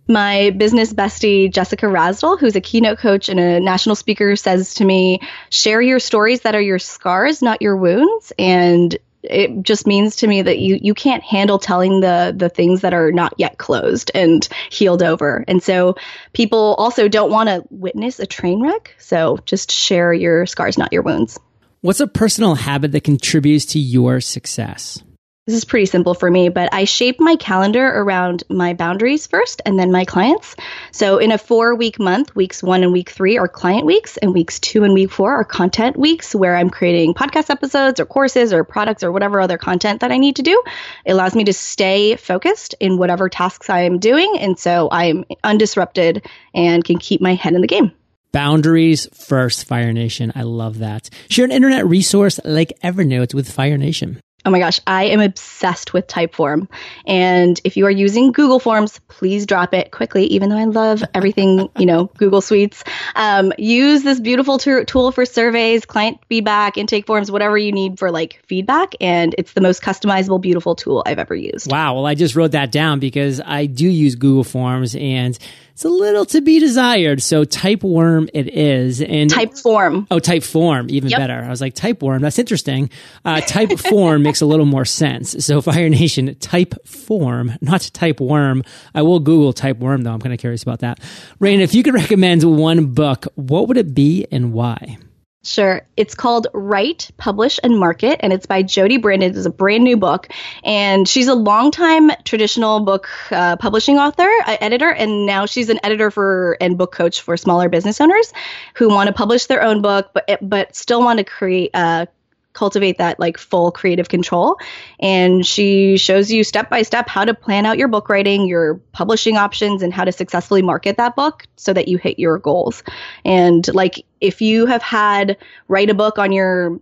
My 0.08 0.50
business 0.50 0.92
bestie, 0.92 1.50
Jessica 1.50 1.86
Rasdall, 1.86 2.38
who's 2.38 2.56
a 2.56 2.60
keynote 2.60 2.98
coach 2.98 3.28
and 3.28 3.40
a 3.40 3.60
national 3.60 3.94
speaker, 3.94 4.36
says 4.36 4.74
to 4.74 4.84
me, 4.84 5.20
share 5.48 5.80
your 5.80 6.00
stories 6.00 6.42
that 6.42 6.54
are 6.54 6.60
your 6.60 6.78
scars, 6.78 7.40
not 7.40 7.62
your 7.62 7.76
wounds. 7.76 8.32
And 8.38 8.96
it 9.22 9.62
just 9.62 9.86
means 9.86 10.16
to 10.16 10.26
me 10.26 10.42
that 10.42 10.58
you 10.58 10.78
you 10.80 10.94
can't 10.94 11.22
handle 11.22 11.58
telling 11.58 12.00
the 12.00 12.34
the 12.36 12.48
things 12.48 12.80
that 12.80 12.94
are 12.94 13.12
not 13.12 13.34
yet 13.38 13.58
closed 13.58 14.10
and 14.14 14.48
healed 14.70 15.02
over. 15.02 15.44
And 15.46 15.62
so 15.62 15.96
people 16.32 16.74
also 16.78 17.08
don't 17.08 17.30
want 17.30 17.48
to 17.48 17.64
witness 17.70 18.18
a 18.18 18.26
train 18.26 18.62
wreck. 18.62 18.94
So 18.98 19.38
just 19.44 19.70
share 19.70 20.12
your 20.12 20.46
scars, 20.46 20.78
not 20.78 20.92
your 20.92 21.02
wounds. 21.02 21.38
What's 21.80 22.00
a 22.00 22.06
personal 22.06 22.54
habit 22.54 22.92
that 22.92 23.04
contributes 23.04 23.66
to 23.66 23.78
your 23.78 24.20
success? 24.20 25.02
This 25.48 25.56
is 25.56 25.64
pretty 25.64 25.86
simple 25.86 26.14
for 26.14 26.30
me, 26.30 26.50
but 26.50 26.72
I 26.72 26.84
shape 26.84 27.18
my 27.18 27.34
calendar 27.34 27.84
around 27.84 28.44
my 28.48 28.74
boundaries 28.74 29.26
first 29.26 29.60
and 29.66 29.76
then 29.76 29.90
my 29.90 30.04
clients. 30.04 30.54
So 30.92 31.18
in 31.18 31.32
a 31.32 31.38
four 31.38 31.74
week 31.74 31.98
month, 31.98 32.36
weeks 32.36 32.62
one 32.62 32.84
and 32.84 32.92
week 32.92 33.10
three 33.10 33.38
are 33.38 33.48
client 33.48 33.84
weeks, 33.84 34.16
and 34.18 34.32
weeks 34.32 34.60
two 34.60 34.84
and 34.84 34.94
week 34.94 35.10
four 35.10 35.34
are 35.34 35.42
content 35.42 35.96
weeks 35.96 36.32
where 36.32 36.54
I'm 36.54 36.70
creating 36.70 37.14
podcast 37.14 37.50
episodes 37.50 37.98
or 37.98 38.06
courses 38.06 38.52
or 38.52 38.62
products 38.62 39.02
or 39.02 39.10
whatever 39.10 39.40
other 39.40 39.58
content 39.58 40.02
that 40.02 40.12
I 40.12 40.16
need 40.16 40.36
to 40.36 40.42
do. 40.42 40.62
It 41.04 41.10
allows 41.10 41.34
me 41.34 41.42
to 41.42 41.52
stay 41.52 42.14
focused 42.14 42.76
in 42.78 42.96
whatever 42.96 43.28
tasks 43.28 43.68
I 43.68 43.80
am 43.80 43.98
doing. 43.98 44.36
And 44.38 44.56
so 44.56 44.90
I'm 44.92 45.24
undisrupted 45.42 46.24
and 46.54 46.84
can 46.84 46.98
keep 46.98 47.20
my 47.20 47.34
head 47.34 47.54
in 47.54 47.62
the 47.62 47.66
game. 47.66 47.90
Boundaries 48.30 49.08
first, 49.12 49.66
Fire 49.66 49.92
Nation. 49.92 50.30
I 50.36 50.42
love 50.42 50.78
that. 50.78 51.10
Share 51.28 51.44
an 51.44 51.50
internet 51.50 51.84
resource 51.84 52.38
like 52.44 52.72
Evernote 52.84 53.34
with 53.34 53.50
Fire 53.50 53.76
Nation. 53.76 54.20
Oh 54.44 54.50
my 54.50 54.58
gosh, 54.58 54.80
I 54.86 55.04
am 55.04 55.20
obsessed 55.20 55.92
with 55.92 56.08
Typeform. 56.08 56.68
And 57.06 57.60
if 57.62 57.76
you 57.76 57.86
are 57.86 57.90
using 57.90 58.32
Google 58.32 58.58
Forms, 58.58 58.98
please 59.06 59.46
drop 59.46 59.72
it 59.72 59.92
quickly, 59.92 60.24
even 60.26 60.48
though 60.48 60.56
I 60.56 60.64
love 60.64 61.04
everything, 61.14 61.70
you 61.78 61.86
know, 61.86 62.06
Google 62.16 62.40
Suites. 62.40 62.82
Um, 63.14 63.52
use 63.56 64.02
this 64.02 64.18
beautiful 64.18 64.58
t- 64.58 64.84
tool 64.84 65.12
for 65.12 65.24
surveys, 65.24 65.84
client 65.84 66.18
feedback, 66.28 66.76
intake 66.76 67.06
forms, 67.06 67.30
whatever 67.30 67.56
you 67.56 67.70
need 67.70 67.98
for 67.98 68.10
like 68.10 68.42
feedback. 68.46 68.94
And 69.00 69.34
it's 69.38 69.52
the 69.52 69.60
most 69.60 69.80
customizable, 69.82 70.40
beautiful 70.40 70.74
tool 70.74 71.04
I've 71.06 71.20
ever 71.20 71.34
used. 71.34 71.70
Wow. 71.70 71.94
Well, 71.94 72.06
I 72.06 72.14
just 72.14 72.34
wrote 72.34 72.52
that 72.52 72.72
down 72.72 72.98
because 72.98 73.40
I 73.44 73.66
do 73.66 73.88
use 73.88 74.16
Google 74.16 74.44
Forms 74.44 74.96
and 74.96 75.38
it's 75.72 75.84
a 75.84 75.88
little 75.88 76.26
to 76.26 76.40
be 76.40 76.58
desired. 76.58 77.22
So 77.22 77.44
type 77.44 77.82
worm 77.82 78.28
it 78.34 78.54
is. 78.54 79.00
And 79.00 79.30
type 79.30 79.54
form. 79.54 80.06
Oh, 80.10 80.18
type 80.18 80.42
form, 80.42 80.88
even 80.90 81.10
yep. 81.10 81.18
better. 81.18 81.42
I 81.42 81.48
was 81.48 81.60
like, 81.60 81.74
type 81.74 82.02
worm. 82.02 82.22
that's 82.22 82.38
interesting. 82.38 82.90
Uh, 83.24 83.36
Typeform 83.36 84.22
makes 84.22 84.40
a 84.40 84.46
little 84.46 84.66
more 84.66 84.84
sense. 84.84 85.44
So 85.44 85.60
Fire 85.62 85.88
Nation, 85.88 86.34
type 86.36 86.74
form, 86.86 87.52
not 87.60 87.90
type 87.92 88.20
worm. 88.20 88.62
I 88.94 89.02
will 89.02 89.20
Google 89.20 89.52
type 89.52 89.78
worm 89.78 90.02
though. 90.02 90.12
I'm 90.12 90.20
kind 90.20 90.34
of 90.34 90.40
curious 90.40 90.62
about 90.62 90.80
that. 90.80 91.00
Rain, 91.38 91.60
if 91.60 91.74
you 91.74 91.82
could 91.82 91.94
recommend 91.94 92.44
one 92.44 92.92
book, 92.92 93.26
what 93.34 93.68
would 93.68 93.76
it 93.76 93.94
be 93.94 94.26
and 94.30 94.52
why? 94.52 94.98
Sure. 95.44 95.82
It's 95.96 96.14
called 96.14 96.46
Write, 96.54 97.10
Publish, 97.16 97.58
and 97.64 97.76
Market, 97.76 98.20
and 98.20 98.32
it's 98.32 98.46
by 98.46 98.62
Jodi 98.62 98.98
Brandon. 98.98 99.36
It's 99.36 99.44
a 99.44 99.50
brand 99.50 99.82
new 99.82 99.96
book, 99.96 100.28
and 100.62 101.08
she's 101.08 101.26
a 101.26 101.34
longtime 101.34 102.12
traditional 102.22 102.78
book 102.78 103.08
uh, 103.32 103.56
publishing 103.56 103.98
author, 103.98 104.30
uh, 104.46 104.56
editor, 104.60 104.88
and 104.88 105.26
now 105.26 105.46
she's 105.46 105.68
an 105.68 105.80
editor 105.82 106.12
for 106.12 106.56
and 106.60 106.78
book 106.78 106.92
coach 106.92 107.22
for 107.22 107.36
smaller 107.36 107.68
business 107.68 108.00
owners 108.00 108.32
who 108.74 108.88
want 108.88 109.08
to 109.08 109.12
publish 109.12 109.46
their 109.46 109.64
own 109.64 109.82
book, 109.82 110.10
but 110.14 110.38
but 110.40 110.76
still 110.76 111.00
want 111.00 111.18
to 111.18 111.24
create 111.24 111.70
a 111.74 111.78
uh, 111.78 112.06
cultivate 112.52 112.98
that 112.98 113.18
like 113.18 113.38
full 113.38 113.70
creative 113.72 114.08
control. 114.08 114.58
And 115.00 115.44
she 115.44 115.96
shows 115.96 116.30
you 116.30 116.44
step 116.44 116.70
by 116.70 116.82
step 116.82 117.08
how 117.08 117.24
to 117.24 117.34
plan 117.34 117.66
out 117.66 117.78
your 117.78 117.88
book 117.88 118.08
writing, 118.08 118.46
your 118.46 118.74
publishing 118.92 119.36
options, 119.36 119.82
and 119.82 119.92
how 119.92 120.04
to 120.04 120.12
successfully 120.12 120.62
market 120.62 120.96
that 120.96 121.16
book 121.16 121.44
so 121.56 121.72
that 121.72 121.88
you 121.88 121.98
hit 121.98 122.18
your 122.18 122.38
goals. 122.38 122.82
And 123.24 123.66
like 123.74 124.04
if 124.20 124.40
you 124.40 124.66
have 124.66 124.82
had 124.82 125.36
write 125.68 125.90
a 125.90 125.94
book 125.94 126.18
on 126.18 126.32
your 126.32 126.80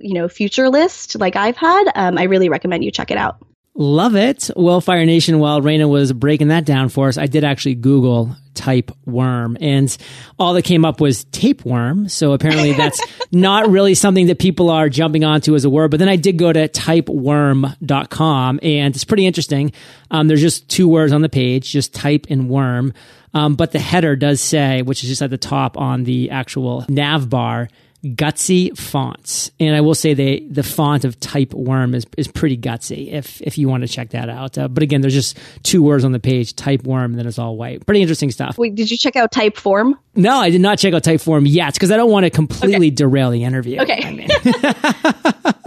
you 0.00 0.14
know 0.14 0.28
future 0.28 0.68
list 0.68 1.18
like 1.18 1.36
I've 1.36 1.56
had, 1.56 1.84
um, 1.94 2.18
I 2.18 2.24
really 2.24 2.48
recommend 2.48 2.84
you 2.84 2.90
check 2.90 3.10
it 3.10 3.18
out. 3.18 3.44
Love 3.80 4.16
it. 4.16 4.50
Well, 4.56 4.80
Fire 4.80 5.06
Nation, 5.06 5.38
while 5.38 5.60
Raina 5.60 5.88
was 5.88 6.12
breaking 6.12 6.48
that 6.48 6.64
down 6.64 6.88
for 6.88 7.06
us, 7.06 7.16
I 7.16 7.26
did 7.26 7.44
actually 7.44 7.76
Google 7.76 8.36
type 8.54 8.90
worm 9.06 9.56
and 9.60 9.96
all 10.36 10.52
that 10.54 10.62
came 10.62 10.84
up 10.84 11.00
was 11.00 11.22
tapeworm. 11.26 12.08
So 12.08 12.32
apparently 12.32 12.72
that's 12.76 13.00
not 13.30 13.70
really 13.70 13.94
something 13.94 14.26
that 14.26 14.40
people 14.40 14.68
are 14.68 14.88
jumping 14.88 15.22
onto 15.22 15.54
as 15.54 15.64
a 15.64 15.70
word. 15.70 15.92
But 15.92 16.00
then 16.00 16.08
I 16.08 16.16
did 16.16 16.38
go 16.38 16.52
to 16.52 16.66
typeworm.com 16.66 18.60
and 18.64 18.96
it's 18.96 19.04
pretty 19.04 19.26
interesting. 19.26 19.70
Um, 20.10 20.26
there's 20.26 20.42
just 20.42 20.68
two 20.68 20.88
words 20.88 21.12
on 21.12 21.22
the 21.22 21.28
page, 21.28 21.70
just 21.70 21.94
type 21.94 22.26
and 22.28 22.50
worm. 22.50 22.92
Um, 23.32 23.54
but 23.54 23.70
the 23.70 23.78
header 23.78 24.16
does 24.16 24.40
say, 24.40 24.82
which 24.82 25.04
is 25.04 25.08
just 25.08 25.22
at 25.22 25.30
the 25.30 25.38
top 25.38 25.76
on 25.76 26.02
the 26.02 26.30
actual 26.30 26.84
nav 26.88 27.30
bar, 27.30 27.68
gutsy 28.04 28.76
fonts. 28.76 29.50
And 29.58 29.74
I 29.74 29.80
will 29.80 29.94
say 29.94 30.14
they 30.14 30.40
the 30.40 30.62
font 30.62 31.04
of 31.04 31.18
type 31.20 31.52
worm 31.52 31.94
is, 31.94 32.06
is 32.16 32.28
pretty 32.28 32.56
gutsy 32.56 33.12
if 33.12 33.40
if 33.42 33.58
you 33.58 33.68
want 33.68 33.82
to 33.82 33.88
check 33.88 34.10
that 34.10 34.28
out. 34.28 34.56
Uh, 34.56 34.68
but 34.68 34.82
again, 34.82 35.00
there's 35.00 35.14
just 35.14 35.38
two 35.62 35.82
words 35.82 36.04
on 36.04 36.12
the 36.12 36.20
page, 36.20 36.54
type 36.54 36.84
worm, 36.84 37.12
and 37.12 37.18
then 37.18 37.26
it's 37.26 37.38
all 37.38 37.56
white. 37.56 37.84
Pretty 37.84 38.02
interesting 38.02 38.30
stuff. 38.30 38.58
Wait, 38.58 38.74
did 38.74 38.90
you 38.90 38.96
check 38.96 39.16
out 39.16 39.32
Type 39.32 39.56
Form? 39.56 39.98
No, 40.14 40.36
I 40.36 40.50
did 40.50 40.60
not 40.60 40.78
check 40.78 40.94
out 40.94 41.04
Type 41.04 41.20
Form 41.20 41.46
yet 41.46 41.74
because 41.74 41.90
I 41.90 41.96
don't 41.96 42.10
want 42.10 42.24
to 42.24 42.30
completely 42.30 42.88
okay. 42.88 42.90
derail 42.90 43.30
the 43.30 43.44
interview. 43.44 43.80
Okay. 43.80 44.02
I 44.04 44.12
mean. 44.12 45.54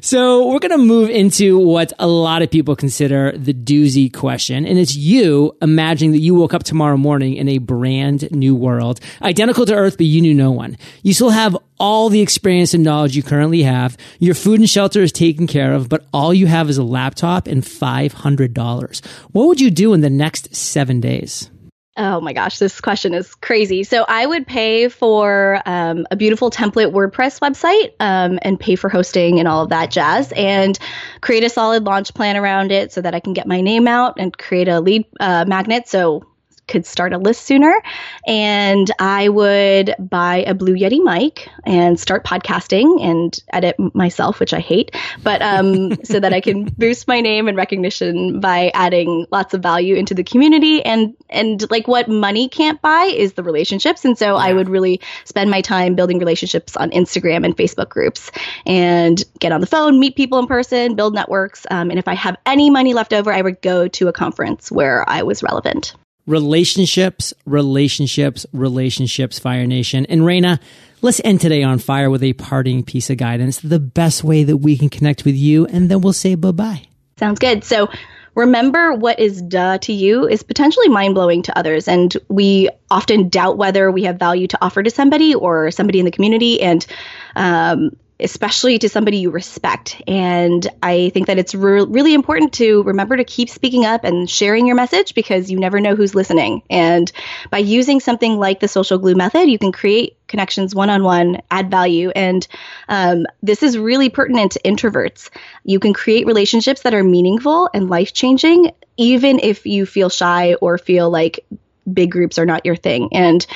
So 0.00 0.48
we're 0.48 0.58
going 0.58 0.72
to 0.72 0.78
move 0.78 1.10
into 1.10 1.58
what 1.58 1.92
a 1.98 2.06
lot 2.06 2.42
of 2.42 2.50
people 2.50 2.76
consider 2.76 3.32
the 3.36 3.54
doozy 3.54 4.12
question. 4.12 4.66
And 4.66 4.78
it's 4.78 4.94
you 4.94 5.56
imagining 5.62 6.12
that 6.12 6.18
you 6.18 6.34
woke 6.34 6.54
up 6.54 6.64
tomorrow 6.64 6.96
morning 6.96 7.34
in 7.34 7.48
a 7.48 7.58
brand 7.58 8.30
new 8.30 8.54
world, 8.54 9.00
identical 9.22 9.66
to 9.66 9.74
Earth, 9.74 9.96
but 9.96 10.06
you 10.06 10.20
knew 10.20 10.34
no 10.34 10.50
one. 10.50 10.76
You 11.02 11.14
still 11.14 11.30
have 11.30 11.56
all 11.78 12.08
the 12.08 12.20
experience 12.20 12.74
and 12.74 12.84
knowledge 12.84 13.16
you 13.16 13.22
currently 13.22 13.62
have. 13.62 13.96
Your 14.18 14.34
food 14.34 14.60
and 14.60 14.68
shelter 14.68 15.02
is 15.02 15.12
taken 15.12 15.46
care 15.46 15.72
of, 15.72 15.88
but 15.88 16.06
all 16.12 16.32
you 16.32 16.46
have 16.46 16.68
is 16.70 16.78
a 16.78 16.84
laptop 16.84 17.46
and 17.46 17.62
$500. 17.62 19.06
What 19.32 19.46
would 19.48 19.60
you 19.60 19.70
do 19.70 19.92
in 19.92 20.00
the 20.00 20.10
next 20.10 20.54
seven 20.54 21.00
days? 21.00 21.50
Oh 21.98 22.20
my 22.20 22.34
gosh, 22.34 22.58
this 22.58 22.78
question 22.78 23.14
is 23.14 23.34
crazy. 23.36 23.82
So 23.82 24.04
I 24.06 24.26
would 24.26 24.46
pay 24.46 24.88
for 24.88 25.62
um, 25.64 26.06
a 26.10 26.16
beautiful 26.16 26.50
template 26.50 26.92
WordPress 26.92 27.40
website 27.40 27.92
um, 28.00 28.38
and 28.42 28.60
pay 28.60 28.76
for 28.76 28.90
hosting 28.90 29.38
and 29.38 29.48
all 29.48 29.62
of 29.62 29.70
that 29.70 29.90
jazz 29.90 30.30
and 30.36 30.78
create 31.22 31.42
a 31.42 31.48
solid 31.48 31.84
launch 31.84 32.12
plan 32.12 32.36
around 32.36 32.70
it 32.70 32.92
so 32.92 33.00
that 33.00 33.14
I 33.14 33.20
can 33.20 33.32
get 33.32 33.46
my 33.46 33.62
name 33.62 33.88
out 33.88 34.14
and 34.18 34.36
create 34.36 34.68
a 34.68 34.80
lead 34.80 35.06
uh, 35.20 35.46
magnet 35.48 35.88
so 35.88 36.22
could 36.68 36.86
start 36.86 37.12
a 37.12 37.18
list 37.18 37.42
sooner. 37.42 37.80
And 38.26 38.90
I 38.98 39.28
would 39.28 39.94
buy 39.98 40.44
a 40.46 40.54
Blue 40.54 40.74
Yeti 40.74 41.02
mic 41.02 41.48
and 41.64 41.98
start 41.98 42.24
podcasting 42.24 43.02
and 43.02 43.38
edit 43.52 43.76
myself, 43.94 44.40
which 44.40 44.52
I 44.52 44.60
hate, 44.60 44.94
but 45.22 45.42
um, 45.42 45.96
so 46.04 46.20
that 46.20 46.32
I 46.32 46.40
can 46.40 46.64
boost 46.64 47.06
my 47.08 47.20
name 47.20 47.48
and 47.48 47.56
recognition 47.56 48.40
by 48.40 48.70
adding 48.74 49.26
lots 49.30 49.54
of 49.54 49.62
value 49.62 49.94
into 49.94 50.14
the 50.14 50.24
community. 50.24 50.84
And 50.84 51.14
and 51.28 51.68
like 51.70 51.88
what 51.88 52.08
money 52.08 52.48
can't 52.48 52.80
buy 52.82 53.04
is 53.04 53.34
the 53.34 53.42
relationships. 53.42 54.04
And 54.04 54.16
so 54.16 54.36
yeah. 54.36 54.44
I 54.44 54.52
would 54.52 54.68
really 54.68 55.00
spend 55.24 55.50
my 55.50 55.60
time 55.60 55.94
building 55.94 56.18
relationships 56.18 56.76
on 56.76 56.90
Instagram 56.90 57.44
and 57.44 57.56
Facebook 57.56 57.88
groups 57.88 58.30
and 58.64 59.22
get 59.38 59.52
on 59.52 59.60
the 59.60 59.66
phone, 59.66 59.98
meet 59.98 60.16
people 60.16 60.38
in 60.38 60.46
person, 60.46 60.94
build 60.94 61.14
networks. 61.14 61.66
Um, 61.70 61.90
and 61.90 61.98
if 61.98 62.08
I 62.08 62.14
have 62.14 62.36
any 62.46 62.70
money 62.70 62.94
left 62.94 63.12
over, 63.12 63.32
I 63.32 63.42
would 63.42 63.60
go 63.60 63.88
to 63.88 64.08
a 64.08 64.12
conference 64.12 64.70
where 64.70 65.08
I 65.08 65.22
was 65.22 65.42
relevant 65.42 65.94
relationships, 66.26 67.32
relationships, 67.44 68.46
relationships, 68.52 69.38
Fire 69.38 69.66
Nation. 69.66 70.06
And 70.06 70.26
Reina, 70.26 70.60
let's 71.02 71.20
end 71.24 71.40
today 71.40 71.62
on 71.62 71.78
fire 71.78 72.10
with 72.10 72.22
a 72.22 72.32
parting 72.34 72.82
piece 72.82 73.10
of 73.10 73.16
guidance, 73.16 73.60
the 73.60 73.78
best 73.78 74.24
way 74.24 74.44
that 74.44 74.58
we 74.58 74.76
can 74.76 74.88
connect 74.88 75.24
with 75.24 75.36
you, 75.36 75.66
and 75.66 75.88
then 75.88 76.00
we'll 76.00 76.12
say 76.12 76.34
bye 76.34 76.50
bye. 76.50 76.82
Sounds 77.18 77.38
good. 77.38 77.64
So, 77.64 77.88
remember 78.34 78.92
what 78.92 79.18
is 79.18 79.40
duh 79.40 79.78
to 79.78 79.92
you 79.92 80.28
is 80.28 80.42
potentially 80.42 80.88
mind 80.88 81.14
blowing 81.14 81.42
to 81.42 81.58
others. 81.58 81.88
And 81.88 82.14
we 82.28 82.68
often 82.90 83.30
doubt 83.30 83.56
whether 83.56 83.90
we 83.90 84.02
have 84.04 84.18
value 84.18 84.46
to 84.48 84.58
offer 84.60 84.82
to 84.82 84.90
somebody 84.90 85.34
or 85.34 85.70
somebody 85.70 85.98
in 85.98 86.04
the 86.04 86.10
community. 86.10 86.60
And 86.60 86.86
um, 87.34 87.96
especially 88.18 88.78
to 88.78 88.88
somebody 88.88 89.18
you 89.18 89.30
respect. 89.30 90.00
And 90.06 90.66
I 90.82 91.10
think 91.10 91.26
that 91.26 91.38
it's 91.38 91.54
re- 91.54 91.84
really 91.84 92.14
important 92.14 92.54
to 92.54 92.82
remember 92.84 93.16
to 93.16 93.24
keep 93.24 93.50
speaking 93.50 93.84
up 93.84 94.04
and 94.04 94.28
sharing 94.28 94.66
your 94.66 94.76
message 94.76 95.14
because 95.14 95.50
you 95.50 95.58
never 95.58 95.80
know 95.80 95.94
who's 95.94 96.14
listening. 96.14 96.62
And 96.70 97.10
by 97.50 97.58
using 97.58 98.00
something 98.00 98.38
like 98.38 98.60
the 98.60 98.68
social 98.68 98.98
glue 98.98 99.14
method, 99.14 99.48
you 99.48 99.58
can 99.58 99.72
create 99.72 100.16
connections 100.28 100.74
one 100.74 100.90
on 100.90 101.02
one, 101.02 101.42
add 101.50 101.70
value. 101.70 102.10
And 102.10 102.46
um, 102.88 103.26
this 103.42 103.62
is 103.62 103.76
really 103.76 104.08
pertinent 104.08 104.52
to 104.52 104.60
introverts. 104.60 105.30
You 105.64 105.78
can 105.78 105.92
create 105.92 106.26
relationships 106.26 106.82
that 106.82 106.94
are 106.94 107.04
meaningful 107.04 107.68
and 107.74 107.90
life 107.90 108.14
changing, 108.14 108.72
even 108.96 109.40
if 109.40 109.66
you 109.66 109.84
feel 109.84 110.08
shy 110.08 110.54
or 110.54 110.78
feel 110.78 111.10
like 111.10 111.44
big 111.92 112.10
groups 112.10 112.38
are 112.38 112.46
not 112.46 112.66
your 112.66 112.76
thing. 112.76 113.10
And 113.12 113.46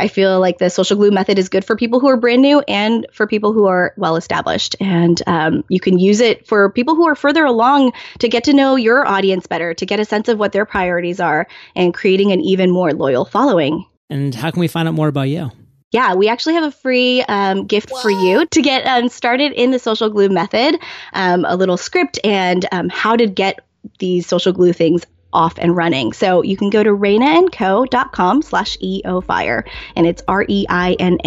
I 0.00 0.08
feel 0.08 0.40
like 0.40 0.58
the 0.58 0.70
social 0.70 0.96
glue 0.96 1.10
method 1.10 1.38
is 1.38 1.48
good 1.48 1.64
for 1.64 1.76
people 1.76 2.00
who 2.00 2.08
are 2.08 2.16
brand 2.16 2.42
new 2.42 2.60
and 2.66 3.06
for 3.12 3.26
people 3.26 3.52
who 3.52 3.66
are 3.66 3.92
well 3.96 4.16
established. 4.16 4.74
And 4.80 5.20
um, 5.26 5.62
you 5.68 5.78
can 5.78 5.98
use 5.98 6.20
it 6.20 6.46
for 6.46 6.70
people 6.70 6.94
who 6.94 7.06
are 7.06 7.14
further 7.14 7.44
along 7.44 7.92
to 8.20 8.28
get 8.28 8.44
to 8.44 8.52
know 8.52 8.76
your 8.76 9.06
audience 9.06 9.46
better, 9.46 9.74
to 9.74 9.86
get 9.86 10.00
a 10.00 10.04
sense 10.04 10.28
of 10.28 10.38
what 10.38 10.52
their 10.52 10.64
priorities 10.64 11.20
are, 11.20 11.46
and 11.76 11.92
creating 11.92 12.32
an 12.32 12.40
even 12.40 12.70
more 12.70 12.92
loyal 12.92 13.24
following. 13.24 13.84
And 14.08 14.34
how 14.34 14.50
can 14.50 14.60
we 14.60 14.68
find 14.68 14.88
out 14.88 14.94
more 14.94 15.08
about 15.08 15.28
you? 15.28 15.50
Yeah, 15.92 16.14
we 16.14 16.28
actually 16.28 16.54
have 16.54 16.64
a 16.64 16.70
free 16.70 17.22
um, 17.22 17.66
gift 17.66 17.90
for 17.90 18.10
you 18.10 18.46
to 18.46 18.62
get 18.62 18.86
um, 18.86 19.08
started 19.08 19.52
in 19.52 19.72
the 19.72 19.78
social 19.78 20.08
glue 20.08 20.28
method, 20.28 20.78
um, 21.14 21.44
a 21.44 21.56
little 21.56 21.76
script 21.76 22.18
and 22.22 22.64
um, 22.70 22.88
how 22.88 23.16
to 23.16 23.26
get 23.26 23.60
these 23.98 24.26
social 24.26 24.52
glue 24.52 24.72
things 24.72 25.04
off 25.32 25.54
and 25.58 25.76
running. 25.76 26.12
So 26.12 26.42
you 26.42 26.56
can 26.56 26.70
go 26.70 26.82
to 26.82 26.90
reinaandco.com 26.90 28.42
slash 28.42 28.76
eofire 28.78 29.68
and 29.96 30.06
it's 30.06 30.22
R-E-I-N-A-A-N-D-C-O. 30.28 31.20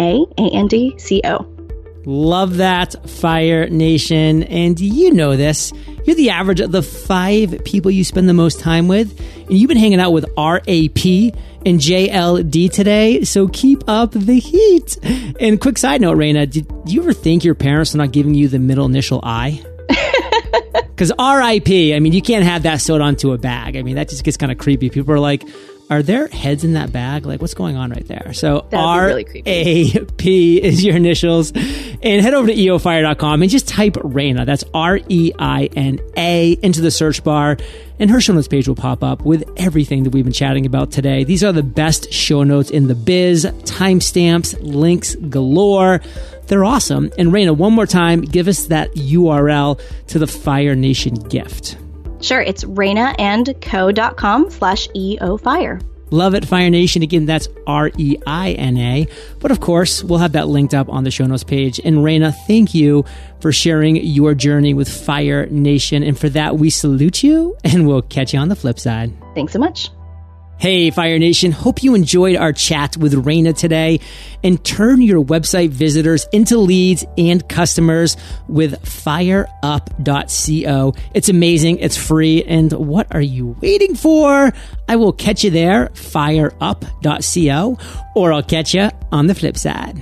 Love 2.06 2.58
that, 2.58 3.08
Fire 3.08 3.66
Nation. 3.68 4.42
And 4.44 4.78
you 4.78 5.10
know 5.12 5.36
this. 5.36 5.72
You're 6.04 6.16
the 6.16 6.30
average 6.30 6.60
of 6.60 6.70
the 6.70 6.82
five 6.82 7.64
people 7.64 7.90
you 7.90 8.04
spend 8.04 8.28
the 8.28 8.34
most 8.34 8.60
time 8.60 8.88
with. 8.88 9.18
And 9.48 9.56
you've 9.56 9.68
been 9.68 9.78
hanging 9.78 10.00
out 10.00 10.10
with 10.10 10.26
RAP 10.36 10.66
and 10.66 11.80
JLD 11.80 12.70
today. 12.72 13.24
So 13.24 13.48
keep 13.48 13.88
up 13.88 14.10
the 14.12 14.38
heat. 14.38 14.98
And 15.40 15.58
quick 15.58 15.78
side 15.78 16.02
note, 16.02 16.18
Reina, 16.18 16.46
did 16.46 16.70
you 16.86 17.00
ever 17.00 17.14
think 17.14 17.42
your 17.42 17.54
parents 17.54 17.94
are 17.94 17.98
not 17.98 18.12
giving 18.12 18.34
you 18.34 18.48
the 18.48 18.58
middle 18.58 18.84
initial 18.84 19.20
I? 19.22 19.64
Because 20.94 21.10
RIP, 21.10 21.96
I 21.96 21.98
mean, 21.98 22.12
you 22.12 22.22
can't 22.22 22.44
have 22.44 22.62
that 22.62 22.80
sewed 22.80 23.00
onto 23.00 23.32
a 23.32 23.38
bag. 23.38 23.76
I 23.76 23.82
mean, 23.82 23.96
that 23.96 24.08
just 24.08 24.22
gets 24.22 24.36
kind 24.36 24.52
of 24.52 24.58
creepy. 24.58 24.90
People 24.90 25.12
are 25.12 25.18
like, 25.18 25.42
are 25.90 26.02
there 26.02 26.28
heads 26.28 26.64
in 26.64 26.74
that 26.74 26.92
bag? 26.92 27.26
Like, 27.26 27.40
what's 27.40 27.54
going 27.54 27.76
on 27.76 27.90
right 27.90 28.06
there? 28.06 28.32
So 28.32 28.66
R 28.72 29.20
A 29.44 30.04
P 30.16 30.56
is 30.62 30.84
your 30.84 30.96
initials. 30.96 31.52
And 31.52 32.22
head 32.22 32.32
over 32.32 32.46
to 32.46 32.54
eofire.com 32.54 33.42
and 33.42 33.50
just 33.50 33.68
type 33.68 33.96
Reina. 34.02 34.44
That's 34.44 34.64
R 34.72 35.00
E 35.08 35.32
I 35.38 35.68
N 35.74 35.98
A 36.16 36.52
into 36.62 36.80
the 36.80 36.90
search 36.90 37.22
bar. 37.24 37.56
And 37.98 38.10
her 38.10 38.20
show 38.20 38.32
notes 38.32 38.48
page 38.48 38.66
will 38.66 38.74
pop 38.74 39.04
up 39.04 39.22
with 39.22 39.48
everything 39.56 40.04
that 40.04 40.10
we've 40.10 40.24
been 40.24 40.32
chatting 40.32 40.66
about 40.66 40.90
today. 40.90 41.22
These 41.24 41.44
are 41.44 41.52
the 41.52 41.62
best 41.62 42.12
show 42.12 42.42
notes 42.42 42.70
in 42.70 42.88
the 42.88 42.94
biz, 42.94 43.44
timestamps, 43.44 44.56
links 44.60 45.14
galore. 45.16 46.00
They're 46.46 46.64
awesome. 46.64 47.10
And 47.18 47.32
Reina, 47.32 47.52
one 47.52 47.72
more 47.72 47.86
time, 47.86 48.20
give 48.20 48.48
us 48.48 48.66
that 48.66 48.94
URL 48.94 49.80
to 50.08 50.18
the 50.18 50.26
Fire 50.26 50.74
Nation 50.74 51.14
gift. 51.14 51.78
Sure, 52.20 52.40
it's 52.40 52.64
reinaandco.com 52.64 54.50
slash 54.50 54.88
eofire. 54.88 55.82
Love 56.10 56.34
it, 56.34 56.46
Fire 56.46 56.70
Nation. 56.70 57.02
Again, 57.02 57.26
that's 57.26 57.48
R 57.66 57.90
E 57.98 58.16
I 58.26 58.52
N 58.52 58.76
A. 58.76 59.08
But 59.40 59.50
of 59.50 59.60
course, 59.60 60.04
we'll 60.04 60.20
have 60.20 60.32
that 60.32 60.48
linked 60.48 60.72
up 60.72 60.88
on 60.88 61.02
the 61.02 61.10
show 61.10 61.26
notes 61.26 61.42
page. 61.44 61.80
And 61.84 62.04
Reina, 62.04 62.30
thank 62.46 62.72
you 62.74 63.04
for 63.40 63.50
sharing 63.52 63.96
your 63.96 64.34
journey 64.34 64.74
with 64.74 64.88
Fire 64.88 65.46
Nation. 65.46 66.02
And 66.02 66.18
for 66.18 66.28
that, 66.30 66.56
we 66.56 66.70
salute 66.70 67.22
you 67.22 67.56
and 67.64 67.88
we'll 67.88 68.02
catch 68.02 68.32
you 68.32 68.38
on 68.38 68.48
the 68.48 68.56
flip 68.56 68.78
side. 68.78 69.12
Thanks 69.34 69.52
so 69.52 69.58
much. 69.58 69.90
Hey, 70.64 70.88
Fire 70.90 71.18
Nation. 71.18 71.52
Hope 71.52 71.82
you 71.82 71.94
enjoyed 71.94 72.36
our 72.36 72.54
chat 72.54 72.96
with 72.96 73.12
Reina 73.12 73.52
today 73.52 74.00
and 74.42 74.64
turn 74.64 75.02
your 75.02 75.22
website 75.22 75.68
visitors 75.68 76.26
into 76.32 76.56
leads 76.56 77.04
and 77.18 77.46
customers 77.50 78.16
with 78.48 78.82
fireup.co. 78.82 80.94
It's 81.12 81.28
amazing. 81.28 81.80
It's 81.80 81.98
free. 81.98 82.44
And 82.44 82.72
what 82.72 83.14
are 83.14 83.20
you 83.20 83.54
waiting 83.60 83.94
for? 83.94 84.54
I 84.88 84.96
will 84.96 85.12
catch 85.12 85.44
you 85.44 85.50
there, 85.50 85.90
fireup.co, 85.90 87.78
or 88.16 88.32
I'll 88.32 88.42
catch 88.42 88.72
you 88.72 88.88
on 89.12 89.26
the 89.26 89.34
flip 89.34 89.58
side. 89.58 90.00